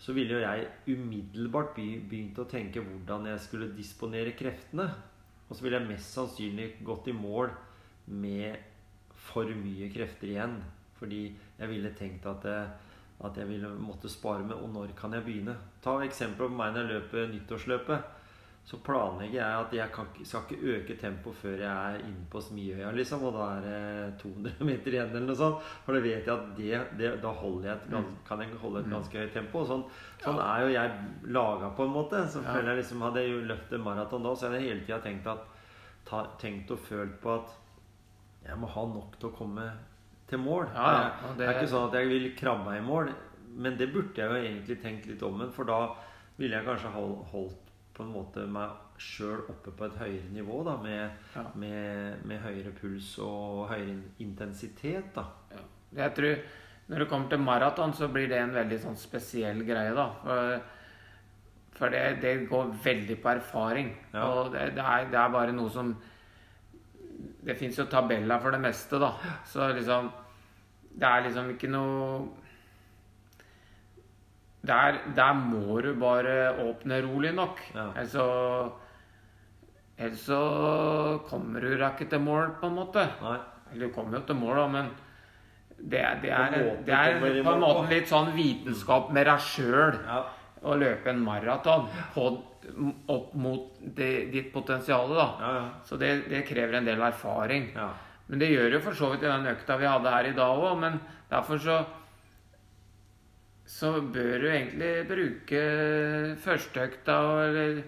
så 0.00 0.16
ville 0.16 0.34
jo 0.34 0.42
jeg 0.42 0.68
umiddelbart 0.90 1.76
begynt 1.76 2.40
å 2.42 2.48
tenke 2.50 2.82
hvordan 2.82 3.30
jeg 3.30 3.44
skulle 3.46 3.72
disponere 3.76 4.34
kreftene. 4.36 4.88
Og 5.46 5.54
så 5.54 5.64
ville 5.64 5.78
jeg 5.78 5.92
mest 5.92 6.16
sannsynlig 6.16 6.72
gått 6.84 7.12
i 7.12 7.16
mål 7.16 7.52
med 8.10 8.73
for 9.24 9.48
mye 9.56 9.90
krefter 9.94 10.30
igjen. 10.34 10.58
Fordi 10.98 11.22
jeg 11.58 11.68
ville 11.70 11.90
tenkt 11.98 12.26
at, 12.30 12.44
jeg, 12.48 12.66
at 13.26 13.38
jeg 13.40 13.48
ville 13.50 13.70
måtte 13.82 14.08
spare 14.08 14.44
med 14.46 14.54
Og 14.56 14.68
når 14.72 14.92
kan 14.98 15.12
jeg 15.16 15.24
begynne? 15.26 15.56
Ta 15.84 15.98
eksempel 16.04 16.48
på 16.48 16.56
meg 16.58 16.74
når 16.76 16.84
jeg 16.84 16.92
løper 16.94 17.32
nyttårsløpet. 17.32 18.12
Så 18.64 18.78
planlegger 18.80 19.36
jeg 19.42 19.56
at 19.60 19.72
jeg 19.76 19.90
kan, 19.92 20.06
skal 20.24 20.46
ikke 20.48 20.70
øke 20.72 20.94
tempoet 20.96 21.36
før 21.36 21.58
jeg 21.60 21.68
er 21.68 21.98
inne 22.06 22.22
på 22.32 22.40
Smiøya, 22.40 22.94
liksom. 22.96 23.26
Og 23.28 23.34
da 23.36 23.48
er 23.58 23.66
det 23.66 24.14
200 24.22 24.64
meter 24.70 24.94
igjen, 24.96 25.10
eller 25.10 25.26
noe 25.28 25.36
sånt. 25.36 25.66
For 25.84 25.92
da 25.92 26.00
vet 26.00 26.24
jeg 26.24 26.32
at 26.32 26.46
det, 26.56 26.70
det, 26.96 27.10
da 27.20 27.32
jeg 27.42 27.74
et, 27.74 27.84
gans- 27.92 28.14
kan 28.24 28.40
jeg 28.40 28.56
holde 28.62 28.80
et 28.80 28.88
ganske 28.94 29.20
høyt 29.20 29.34
tempo. 29.36 29.60
Og 29.60 29.68
sånn, 29.68 29.84
sånn 30.24 30.40
er 30.46 30.62
jo 30.64 30.70
jeg 30.72 30.94
laga, 31.36 31.68
på 31.76 31.84
en 31.84 31.92
måte. 31.98 32.22
Så 32.32 32.40
føler 32.46 32.70
jeg 32.72 32.80
liksom 32.80 33.04
Hadde 33.04 33.26
jeg 33.26 33.44
løpt 33.52 33.76
en 33.76 33.84
maraton 33.84 34.24
da, 34.24 34.32
så 34.32 34.48
hadde 34.48 34.62
jeg 34.62 34.70
hele 34.70 34.86
tida 34.88 35.00
tenkt, 35.10 35.28
at, 35.28 35.44
ta, 36.08 36.22
tenkt 36.40 36.72
og 36.72 36.80
følt 36.88 37.20
på 37.20 37.34
at 37.36 37.52
jeg 38.46 38.56
må 38.60 38.68
ha 38.74 38.84
nok 38.86 39.18
til 39.20 39.30
å 39.30 39.36
komme 39.36 39.66
til 40.28 40.38
mål. 40.42 40.66
Ja, 40.74 40.88
ja, 40.92 41.10
Det, 41.32 41.36
det 41.38 41.46
er 41.48 41.58
ikke 41.58 41.72
sånn 41.74 41.88
at 41.88 41.98
jeg 41.98 42.08
vil 42.10 42.30
krabbe 42.38 42.64
meg 42.70 42.80
i 42.82 42.86
mål, 42.86 43.12
men 43.64 43.76
det 43.80 43.90
burde 43.92 44.18
jeg 44.20 44.30
jo 44.30 44.40
egentlig 44.40 44.78
tenkt 44.82 45.06
litt 45.10 45.22
om. 45.26 45.42
For 45.54 45.68
da 45.68 45.78
ville 46.40 46.56
jeg 46.58 46.66
kanskje 46.66 46.90
holdt 47.32 47.70
på 47.94 48.02
en 48.02 48.10
måte 48.14 48.44
meg 48.50 48.80
sjøl 48.98 49.44
oppe 49.50 49.70
på 49.74 49.86
et 49.88 49.96
høyere 50.00 50.30
nivå, 50.34 50.60
da, 50.66 50.76
med, 50.82 51.10
Ja. 51.34 51.44
med, 51.54 52.24
med 52.26 52.40
høyere 52.42 52.72
puls 52.78 53.12
og 53.22 53.68
høyere 53.70 54.00
intensitet. 54.22 55.12
da. 55.14 55.24
Jeg 55.94 56.14
tror 56.14 56.36
Når 56.86 56.98
det 56.98 57.08
kommer 57.08 57.28
til 57.30 57.38
maraton, 57.40 57.92
så 57.96 58.08
blir 58.12 58.28
det 58.28 58.38
en 58.42 58.52
veldig 58.52 58.78
sånn 58.82 58.96
spesiell 58.96 59.62
greie, 59.64 59.94
da. 59.96 60.08
For, 60.20 60.58
for 61.78 61.88
det, 61.94 62.02
det 62.20 62.32
går 62.50 62.74
veldig 62.84 63.16
på 63.22 63.30
erfaring. 63.30 63.88
Og 64.20 64.50
det, 64.52 64.74
det, 64.76 64.84
er, 64.84 65.06
det 65.10 65.18
er 65.18 65.30
bare 65.32 65.54
noe 65.56 65.70
som 65.72 65.94
Det 67.44 67.56
fins 67.60 67.76
jo 67.78 67.84
tabeller 67.92 68.40
for 68.40 68.50
det 68.54 68.60
meste, 68.64 68.98
da. 69.02 69.12
Så 69.44 69.66
liksom 69.76 70.10
Det 70.94 71.04
er 71.08 71.24
liksom 71.26 71.50
ikke 71.54 71.68
noe 71.72 72.28
der, 74.64 74.96
der 75.16 75.32
må 75.36 75.80
du 75.84 75.90
bare 76.00 76.54
åpne 76.64 77.02
rolig 77.04 77.34
nok. 77.36 77.58
Ja. 77.74 77.90
Ellers 78.00 78.14
så 78.16 78.28
Ellers 79.98 80.22
så 80.26 80.38
kommer 81.28 81.60
du 81.62 81.74
deg 81.78 81.84
ikke 81.92 82.08
til 82.10 82.22
mål, 82.24 82.48
på 82.58 82.66
en 82.66 82.74
måte. 82.80 83.04
Nei. 83.22 83.36
Eller 83.72 83.86
du 83.86 83.92
kommer 83.94 84.18
jo 84.18 84.24
til 84.26 84.38
mål, 84.40 84.56
da, 84.58 84.64
men 84.72 84.88
det, 85.78 86.00
er- 86.00 86.16
det 86.22 86.32
er, 86.32 86.48
en 86.48 86.64
måte 86.64 86.86
det 86.88 86.94
er 86.96 87.20
på 87.20 87.52
en 87.52 87.60
måte 87.62 87.84
litt 87.92 88.08
sånn 88.10 88.32
vitenskap 88.34 89.12
med 89.14 89.28
deg 89.28 89.44
sjøl. 89.44 90.00
Å 90.64 90.76
løpe 90.80 91.12
en 91.12 91.20
maraton 91.24 91.88
opp 92.16 93.34
mot 93.36 93.80
det, 93.80 94.30
ditt 94.32 94.48
potensial. 94.54 95.12
Ja, 95.18 95.28
ja. 95.40 95.64
Så 95.84 95.98
det, 96.00 96.14
det 96.30 96.46
krever 96.48 96.80
en 96.80 96.88
del 96.88 97.02
erfaring. 97.04 97.70
ja. 97.76 97.92
Men 98.24 98.40
det 98.40 98.54
gjør 98.54 98.78
jo 98.78 98.80
for 98.86 98.96
så 98.96 99.10
vidt 99.12 99.26
i 99.26 99.28
den 99.28 99.50
økta 99.50 99.76
vi 99.76 99.84
hadde 99.84 100.12
her 100.14 100.30
i 100.30 100.36
dag 100.36 100.62
òg. 100.64 100.78
Men 100.80 100.96
derfor 101.28 101.60
så 101.60 101.82
så 103.68 103.90
bør 104.12 104.42
du 104.42 104.48
egentlig 104.50 104.90
bruke 105.08 105.60
førsteøkta 106.44 107.14
eller 107.46 107.78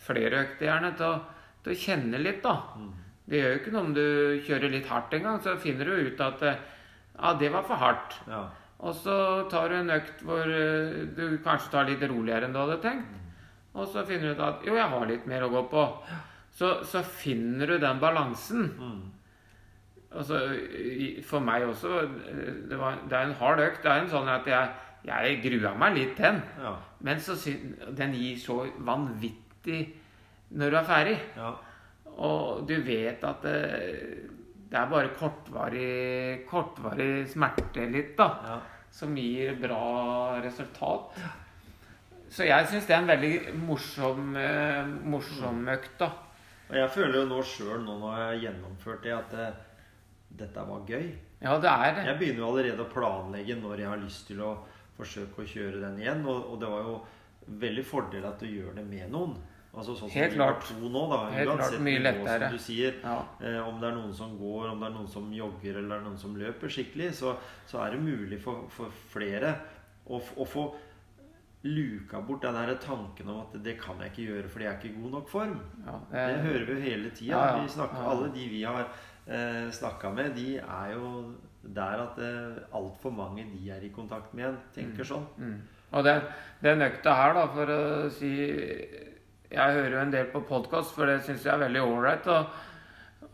flere 0.00 0.44
økter 0.46 0.70
gjerne 0.70 0.92
til 0.96 1.10
å, 1.10 1.18
til 1.64 1.74
å 1.74 1.80
kjenne 1.80 2.20
litt, 2.22 2.40
da. 2.44 2.54
Mm. 2.76 2.94
Det 3.26 3.40
gjør 3.40 3.52
jo 3.52 3.58
ikke 3.60 3.74
noe 3.74 3.84
om 3.84 3.94
du 3.96 4.06
kjører 4.46 4.72
litt 4.72 4.88
hardt 4.88 5.16
en 5.16 5.26
gang, 5.26 5.40
så 5.44 5.56
finner 5.60 5.88
du 5.88 6.08
ut 6.08 6.22
at 6.24 6.44
ja, 6.46 7.34
det 7.40 7.50
var 7.52 7.66
for 7.68 7.80
hardt. 7.80 8.16
Og 8.84 8.94
så 8.94 9.16
tar 9.50 9.70
du 9.72 9.78
en 9.78 9.92
økt 9.94 10.22
hvor 10.26 10.44
eh, 10.52 11.02
du 11.16 11.38
kanskje 11.44 11.72
tar 11.72 11.88
litt 11.88 12.02
roligere 12.04 12.46
enn 12.46 12.54
du 12.54 12.60
hadde 12.60 12.80
tenkt. 12.84 13.20
Og 13.76 13.88
så 13.92 14.04
finner 14.08 14.32
du 14.32 14.38
ut 14.38 14.46
at 14.46 14.64
jo, 14.64 14.76
jeg 14.76 14.92
har 14.92 15.06
litt 15.08 15.28
mer 15.28 15.44
å 15.46 15.52
gå 15.52 15.62
på. 15.72 15.84
Så, 16.56 16.72
så 16.88 17.02
finner 17.04 17.72
du 17.72 17.78
den 17.80 18.00
balansen. 18.00 18.70
Mm. 18.80 19.02
Altså, 20.16 20.40
for 21.28 21.44
meg 21.44 21.66
også 21.68 22.00
eh, 22.04 22.50
det, 22.70 22.80
var, 22.80 23.00
det 23.08 23.18
er 23.18 23.30
en 23.30 23.38
hard 23.40 23.64
økt. 23.64 23.82
Det 23.84 23.92
er 23.92 24.04
en 24.04 24.12
sånn 24.12 24.32
at 24.32 24.48
jeg, 24.48 24.72
jeg 25.08 25.40
grua 25.44 25.74
meg 25.78 25.96
litt 25.96 26.16
til 26.18 26.30
den. 26.30 26.42
ja. 26.64 26.76
Men 27.06 27.20
så 27.20 27.36
den 27.96 28.14
gir 28.16 28.38
så 28.40 28.62
vanvittig 28.82 29.82
når 30.56 30.72
du 30.72 30.78
er 30.80 30.88
ferdig. 30.88 31.16
ja. 31.36 31.54
Og 32.16 32.62
du 32.64 32.78
vet 32.80 33.20
at 33.28 33.42
det, 33.44 33.58
det 34.76 34.82
er 34.82 34.90
bare 34.92 35.12
kortvarig, 35.16 36.44
kortvarig 36.44 37.24
smerte 37.32 37.86
litt, 37.88 38.12
da. 38.18 38.26
ja. 38.44 38.56
Som 38.92 39.16
gir 39.16 39.54
bra 39.60 40.36
resultat. 40.44 41.16
Så 42.28 42.44
jeg 42.44 42.68
syns 42.68 42.84
det 42.88 42.92
er 42.92 43.00
en 43.00 43.08
veldig 43.08 43.54
morsom, 43.62 44.34
eh, 44.36 44.90
morsom 45.08 45.62
økt, 45.72 45.94
da. 46.02 46.10
Og 46.66 46.76
jeg 46.76 46.92
føler 46.92 47.22
jo 47.22 47.24
nå 47.30 47.40
sjøl, 47.46 47.80
nå 47.86 47.96
når 48.02 48.18
jeg 48.18 48.26
har 48.26 48.38
gjennomført 48.42 49.06
det, 49.06 49.14
at 49.16 49.32
det, 49.32 49.48
dette 50.42 50.68
var 50.68 50.84
gøy. 50.92 51.08
Ja, 51.40 51.56
det 51.62 51.72
er 51.72 51.96
det. 51.96 52.06
Jeg 52.10 52.20
begynner 52.20 52.42
jo 52.42 52.50
allerede 52.50 52.84
å 52.84 52.92
planlegge 52.92 53.56
når 53.62 53.80
jeg 53.80 53.92
har 53.94 54.02
lyst 54.02 54.28
til 54.28 54.44
å 54.44 54.52
forsøke 54.98 55.44
å 55.44 55.50
kjøre 55.54 55.84
den 55.86 56.00
igjen. 56.02 56.24
Og, 56.28 56.52
og 56.52 56.60
det 56.60 56.72
var 56.74 56.90
jo 56.90 56.98
veldig 57.64 57.86
fordel 57.86 58.28
at 58.28 58.44
du 58.44 58.50
gjør 58.50 58.76
det 58.76 58.84
med 58.92 59.08
noen. 59.14 59.36
Altså 59.76 59.92
sånn 59.98 60.08
Helt 60.14 60.32
klart. 60.38 60.70
nå, 60.80 61.02
da. 61.10 61.18
Helt 61.34 61.50
klart, 61.52 61.78
mye 61.84 62.00
lettere. 62.00 62.48
sier. 62.64 62.94
Ja. 63.02 63.18
Eh, 63.44 63.58
om 63.60 63.78
det 63.80 63.90
er 63.90 63.96
noen 63.98 64.14
som 64.16 64.36
går, 64.40 64.70
om 64.72 64.80
det 64.80 64.88
er 64.88 64.94
noen 64.94 65.08
som 65.12 65.26
jogger, 65.32 65.76
eller 65.76 65.90
det 65.92 65.98
er 65.98 66.06
noen 66.06 66.18
som 66.18 66.36
løper 66.40 66.72
skikkelig, 66.72 67.10
så, 67.18 67.34
så 67.68 67.82
er 67.84 67.96
det 67.96 68.00
mulig 68.00 68.40
for, 68.40 68.64
for 68.72 68.92
flere 69.12 69.52
å, 70.06 70.20
å 70.20 70.46
få 70.48 70.66
luka 71.66 72.20
bort 72.22 72.44
den 72.46 72.54
der 72.54 72.76
tanken 72.80 73.28
om 73.32 73.42
at 73.42 73.56
det 73.64 73.74
kan 73.80 73.98
jeg 74.00 74.12
ikke 74.12 74.26
gjøre 74.30 74.50
fordi 74.52 74.64
jeg 74.66 74.72
er 74.72 74.78
ikke 74.78 74.88
i 74.88 75.02
god 75.02 75.14
nok 75.16 75.28
form. 75.28 75.56
Ja, 75.84 75.96
Det 76.12 76.38
hører 76.46 76.64
vi 76.64 76.72
jo 76.72 76.84
hele 76.84 77.10
tida. 77.10 77.42
Ja. 77.58 78.00
Alle 78.06 78.30
de 78.34 78.46
vi 78.52 78.62
har 78.62 78.84
eh, 79.26 79.66
snakka 79.74 80.12
med, 80.14 80.36
de 80.38 80.56
er 80.62 80.92
jo 80.94 81.10
der 81.66 82.04
at 82.04 82.20
eh, 82.22 82.62
altfor 82.78 83.10
mange 83.10 83.44
de 83.52 83.70
er 83.74 83.82
i 83.82 83.90
kontakt 83.92 84.32
med 84.34 84.44
igjen, 84.46 84.60
tenker 84.76 85.08
sånn. 85.08 85.26
Mm. 85.36 85.58
Og 85.96 86.06
den, 86.06 86.22
den 86.62 86.86
økta 86.86 87.14
her, 87.18 87.34
da, 87.36 87.44
for 87.54 87.72
å 87.72 87.82
si 88.14 88.32
Jeg 89.50 89.74
hører 89.78 89.92
jo 89.94 90.00
en 90.02 90.14
del 90.14 90.30
på 90.32 90.42
podkast, 90.48 90.94
for 90.96 91.06
det 91.06 91.20
syns 91.24 91.44
jeg 91.46 91.54
er 91.54 91.62
veldig 91.62 91.82
ålreit. 91.84 92.28
Og, 92.34 92.62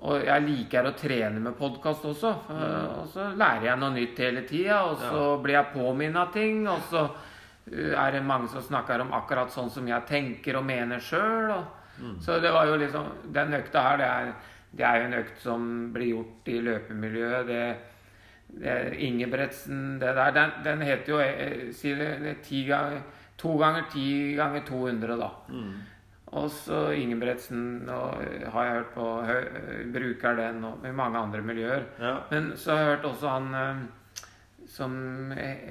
og 0.09 0.25
jeg 0.27 0.45
liker 0.45 0.89
å 0.89 0.95
trene 0.99 1.41
med 1.41 1.57
podkast 1.59 2.05
også. 2.09 2.33
For, 2.49 2.73
Og 3.03 3.13
så 3.15 3.29
lærer 3.39 3.71
jeg 3.71 3.81
noe 3.81 3.95
nytt 3.95 4.21
hele 4.21 4.43
tida, 4.49 4.83
og 4.91 4.99
så 5.01 5.23
blir 5.43 5.57
jeg 5.59 5.73
påminna 5.75 6.27
ting. 6.35 6.67
Og 6.69 6.83
så 6.91 7.07
uh, 7.09 7.93
er 7.95 8.17
det 8.17 8.25
mange 8.27 8.51
som 8.53 8.65
snakker 8.65 9.05
om 9.05 9.15
akkurat 9.17 9.55
sånn 9.55 9.73
som 9.73 9.89
jeg 9.89 10.09
tenker 10.09 10.61
og 10.61 10.67
mener 10.69 11.01
sjøl. 11.01 11.55
Så 12.25 12.41
det 12.43 12.51
var 12.51 12.67
jo 12.67 12.79
liksom 12.81 13.05
Den 13.37 13.53
økta 13.55 13.83
her, 13.85 13.99
det 14.01 14.07
er, 14.09 14.31
det 14.73 14.85
er 14.89 14.97
jo 14.99 15.07
en 15.07 15.17
økt 15.21 15.43
som 15.43 15.67
blir 15.95 16.15
gjort 16.15 16.49
i 16.51 16.61
løpemiljøet. 16.67 17.47
det 17.49 17.65
det 18.53 18.95
Ingebretsen 19.01 20.01
det 20.01 20.15
der, 20.17 20.31
den, 20.31 20.51
den 20.65 20.83
heter 20.85 21.13
jo 21.13 21.21
eh, 21.21 21.71
si 21.73 21.95
det, 21.97 22.11
det 22.21 22.35
ti 22.45 22.67
ganger, 22.69 23.01
to 23.41 23.55
ganger 23.57 23.87
ti 23.93 24.35
ganger 24.37 24.61
200, 24.69 25.17
da. 25.17 25.31
Mm. 25.49 25.71
Og 26.33 26.47
så 26.49 26.87
Ingebretsen 26.97 27.89
og, 27.93 28.23
har 28.55 28.65
jeg 28.65 28.77
hørt 28.79 28.95
på 28.95 29.09
hø, 29.29 29.35
bruker 29.93 30.39
den 30.39 30.63
og 30.65 30.87
i 30.89 30.93
mange 30.97 31.21
andre 31.21 31.43
miljøer. 31.45 31.83
Ja. 32.01 32.15
Men 32.31 32.55
så 32.57 32.73
har 32.73 32.79
jeg 32.81 32.95
hørt 32.95 33.09
også 33.11 33.33
han 33.35 33.49
eh, 33.59 33.83
som 34.73 34.95
eh, 35.37 35.67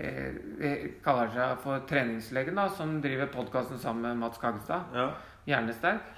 eh, 0.62 0.84
kaller 1.02 1.32
seg 1.34 1.56
for 1.64 1.82
treningslegen, 1.90 2.60
da, 2.60 2.68
som 2.70 3.00
driver 3.02 3.32
podkasten 3.34 3.82
sammen 3.82 4.06
med 4.06 4.22
Mats 4.22 4.38
Kagstad. 4.42 4.94
Ja. 4.94 5.08
Hjernesterk. 5.50 6.12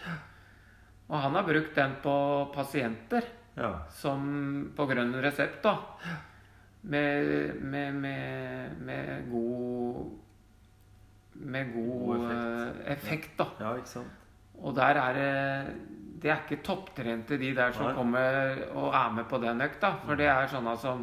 Og 1.07 1.15
han 1.23 1.37
har 1.37 1.47
brukt 1.47 1.75
den 1.77 1.95
på 2.03 2.15
pasienter 2.55 3.29
ja. 3.55 3.71
som 3.95 4.25
på 4.75 4.87
grønn 4.89 5.15
resept, 5.23 5.61
da. 5.63 5.77
Med, 6.83 7.61
med, 7.63 7.95
med, 7.95 8.75
med 8.83 9.29
god 9.31 10.19
Med 11.33 11.71
god, 11.71 12.17
God 12.17 12.33
effekt. 12.33 12.89
effekt, 12.91 13.31
da. 13.39 13.47
ja, 13.63 13.71
ikke 13.79 13.93
sant. 13.93 14.19
Og 14.63 14.75
der 14.77 14.99
er 15.01 15.17
det 15.17 15.31
Det 16.23 16.31
er 16.31 16.39
ikke 16.45 16.63
topptrente 16.63 17.35
de 17.37 17.49
der 17.55 17.73
som 17.75 17.89
Nei. 17.89 17.95
kommer 17.97 18.59
og 18.79 18.93
er 18.95 19.09
med 19.11 19.25
på 19.27 19.37
den 19.43 19.59
økta. 19.61 19.89
For 20.05 20.15
det 20.15 20.29
er 20.31 20.47
sånne 20.47 20.77
som, 20.79 21.01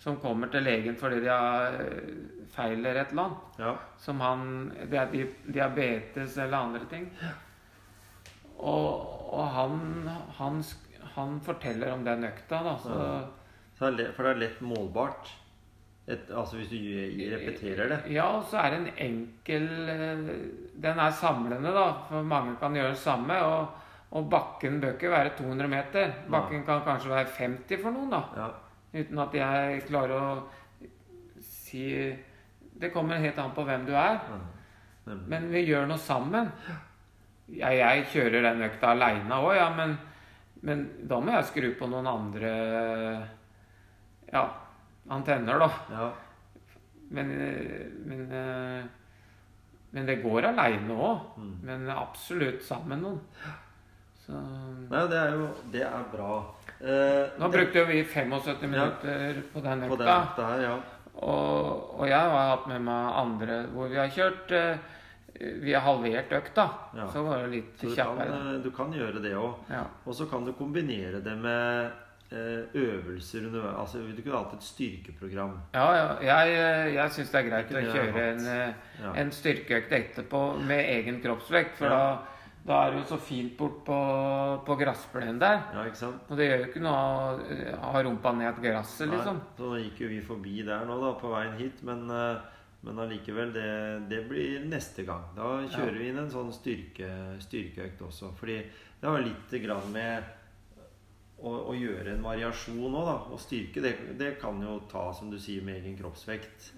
som 0.00 0.16
kommer 0.22 0.48
til 0.48 0.64
legen 0.64 0.96
fordi 0.96 1.18
de 1.20 1.28
har 1.28 1.76
eh, 1.76 2.14
feil 2.54 2.78
eller 2.78 3.02
et 3.02 3.12
eller 3.12 3.26
annet. 3.26 3.58
Ja. 3.60 3.74
Som 4.00 4.20
han 4.24 4.46
Det 4.88 4.96
er 4.96 5.12
diabetes 5.52 6.38
eller 6.38 6.56
andre 6.56 6.88
ting. 6.88 7.10
Og, 8.56 9.34
og 9.36 9.48
han, 9.52 10.08
han, 10.38 10.62
han 11.14 11.40
forteller 11.44 11.92
om 11.92 12.04
den 12.06 12.24
økta, 12.24 12.62
da. 12.64 12.76
Så, 12.80 12.94
Så 13.76 13.84
det 13.84 13.92
er 13.92 13.98
lett, 13.98 14.14
for 14.16 14.24
det 14.24 14.30
er 14.32 14.40
lett 14.46 14.60
målbart. 14.64 15.34
Et, 16.06 16.28
altså 16.30 16.60
hvis 16.60 16.68
du 16.70 16.76
repeterer 17.32 17.88
det. 17.90 17.98
Ja, 18.14 18.28
og 18.38 18.44
så 18.46 18.60
er 18.62 18.70
det 18.70 18.78
en 18.78 19.00
enkel 19.08 19.64
eh, 19.90 20.28
Den 20.82 21.00
er 21.02 21.10
samlende, 21.10 21.72
da. 21.74 21.86
For 22.06 22.22
mange 22.22 22.54
kan 22.60 22.76
gjøre 22.78 22.92
det 22.94 23.02
samme. 23.02 23.38
Og, 23.42 23.66
og 24.14 24.28
bakken 24.30 24.78
bør 24.80 24.94
ikke 24.94 25.10
være 25.10 25.34
200 25.38 25.68
meter. 25.72 26.12
Bakken 26.30 26.62
kan 26.68 26.84
kanskje 26.86 27.10
være 27.10 27.32
50 27.38 27.82
for 27.82 27.96
noen, 27.96 28.12
da. 28.14 28.22
Ja. 28.38 28.52
Uten 28.96 29.18
at 29.24 29.34
jeg 29.34 29.82
klarer 29.88 30.14
å 30.14 30.28
si 31.42 31.88
Det 32.76 32.92
kommer 32.94 33.18
helt 33.20 33.38
an 33.40 33.54
på 33.56 33.64
hvem 33.66 33.88
du 33.88 33.96
er. 33.96 34.20
ja. 34.30 34.44
Men 35.06 35.50
vi 35.52 35.62
gjør 35.62 35.86
noe 35.86 36.02
sammen. 36.02 36.48
Ja, 37.54 37.70
jeg 37.70 38.06
kjører 38.10 38.42
den 38.42 38.64
økta 38.66 38.90
aleine 38.90 39.36
òg, 39.38 39.52
ja, 39.54 39.68
men, 39.74 39.92
men 40.66 40.80
da 41.06 41.20
må 41.22 41.30
jeg 41.36 41.46
skru 41.52 41.68
på 41.78 41.86
noen 41.86 42.08
andre 42.10 42.50
ja, 44.32 44.42
antenner, 45.10 45.58
da. 45.58 45.70
Ja. 45.90 46.12
Men, 47.10 47.28
men, 48.06 48.88
men 49.94 50.06
det 50.08 50.16
går 50.24 50.48
aleine 50.50 50.96
òg. 50.96 51.20
Mm. 51.38 51.54
Men 51.68 51.86
absolutt 51.94 52.64
sammen 52.66 52.88
med 52.96 53.04
noen. 53.04 53.54
Så 54.26 54.34
Nei, 54.90 55.04
det 55.06 55.18
er 55.20 55.36
jo 55.38 55.46
Det 55.70 55.84
er 55.86 56.06
bra. 56.12 56.32
Eh, 56.80 57.38
Nå 57.38 57.46
det- 57.46 57.52
brukte 57.54 57.84
vi 57.86 58.00
75 58.04 58.66
minutter 58.70 59.42
på 59.52 59.60
den 59.62 59.86
på 59.88 59.96
den 59.96 60.08
økta. 60.08 60.46
her, 60.50 60.60
ja. 60.60 60.76
Og, 61.16 62.00
og 62.00 62.08
jeg 62.08 62.18
har 62.20 62.50
hatt 62.56 62.66
med 62.68 62.82
meg 62.82 63.12
andre 63.22 63.62
hvor 63.72 63.88
vi 63.88 63.96
har 63.96 64.08
kjørt 64.12 64.50
eh, 64.52 64.76
Vi 65.62 65.72
har 65.72 65.80
halvert 65.84 66.32
økta. 66.32 66.66
Ja. 66.96 67.06
Så 67.12 67.22
var 67.24 67.42
det 67.44 67.50
litt 67.54 67.78
Så 67.80 67.88
du 67.88 67.94
kjappere. 67.94 68.56
eh, 68.56 68.62
du 68.64 68.70
kan 68.72 68.92
gjøre 68.92 69.22
det 69.22 69.32
òg. 69.36 69.54
Ja. 69.70 69.84
Og 70.06 70.14
så 70.14 70.26
kan 70.28 70.44
du 70.44 70.52
kombinere 70.52 71.22
det 71.22 71.36
med 71.38 71.92
øvelser 72.32 73.46
underveis. 73.46 73.76
Altså, 73.78 73.98
du 74.16 74.22
kunne 74.22 74.38
hatt 74.38 74.54
et 74.56 74.62
styrkeprogram. 74.66 75.58
Ja, 75.74 75.88
ja. 75.94 76.06
Jeg, 76.22 76.54
eh, 76.56 76.94
jeg 76.94 77.10
syns 77.10 77.30
det 77.30 77.40
er 77.44 77.50
greit 77.50 77.68
Det 77.68 77.82
å 77.82 77.92
kjøre 77.94 78.24
en, 78.32 78.46
eh, 78.46 78.74
Ja. 79.02 79.12
en 79.22 79.30
styrkeøkt 79.30 79.92
etterpå 79.92 80.40
med 80.66 80.84
egen 80.84 81.20
kroppsvekt. 81.22 81.76
For 81.76 81.86
Ja. 81.86 81.90
da, 81.90 82.18
da 82.66 82.86
er 82.86 82.90
det 82.90 82.98
jo 83.04 83.16
så 83.16 83.20
fint 83.20 83.56
bort 83.56 83.84
på, 83.84 84.64
på 84.66 84.76
gressplenen 84.78 85.38
der. 85.38 85.62
Og 86.28 86.36
det 86.36 86.48
gjør 86.50 86.58
jo 86.64 86.66
ikke 86.72 86.82
noe 86.82 86.98
å 86.98 87.50
eh, 87.50 87.76
ha 87.78 88.02
rumpa 88.02 88.32
ned 88.36 88.56
gresset, 88.62 89.08
liksom. 89.08 89.34
Nei, 89.36 89.56
så 89.56 89.70
nå 89.70 89.78
gikk 89.84 90.00
jo 90.00 90.08
vi 90.08 90.20
forbi 90.20 90.64
der 90.66 90.84
nå, 90.84 91.00
da, 91.00 91.12
på 91.20 91.30
veien 91.30 91.56
hit. 91.58 91.82
Men, 91.82 92.10
eh, 92.10 92.36
men 92.82 92.98
allikevel, 92.98 93.52
det, 93.52 94.08
det 94.08 94.28
blir 94.28 94.64
neste 94.66 95.04
gang. 95.06 95.22
Da 95.36 95.62
kjører 95.66 95.98
vi 95.98 96.08
inn 96.08 96.18
en 96.18 96.30
sånn 96.30 96.52
styrke, 96.52 97.08
styrkeøkt 97.40 98.02
også. 98.02 98.32
Fordi 98.36 98.58
det 99.00 99.08
har 99.10 99.18
litt 99.22 99.50
grann 99.62 99.92
med 99.92 100.22
å, 101.38 101.52
å 101.70 101.76
gjøre 101.76 102.14
en 102.14 102.24
variasjon 102.24 102.94
òg, 102.94 103.06
da. 103.08 103.16
Og 103.34 103.42
styrke, 103.42 103.82
det, 103.84 103.94
det 104.20 104.34
kan 104.40 104.60
jo 104.62 104.78
ta, 104.90 105.08
som 105.16 105.30
du 105.32 105.38
sier, 105.40 105.64
med 105.66 105.82
egen 105.82 105.96
kroppsvekt. 105.98 106.70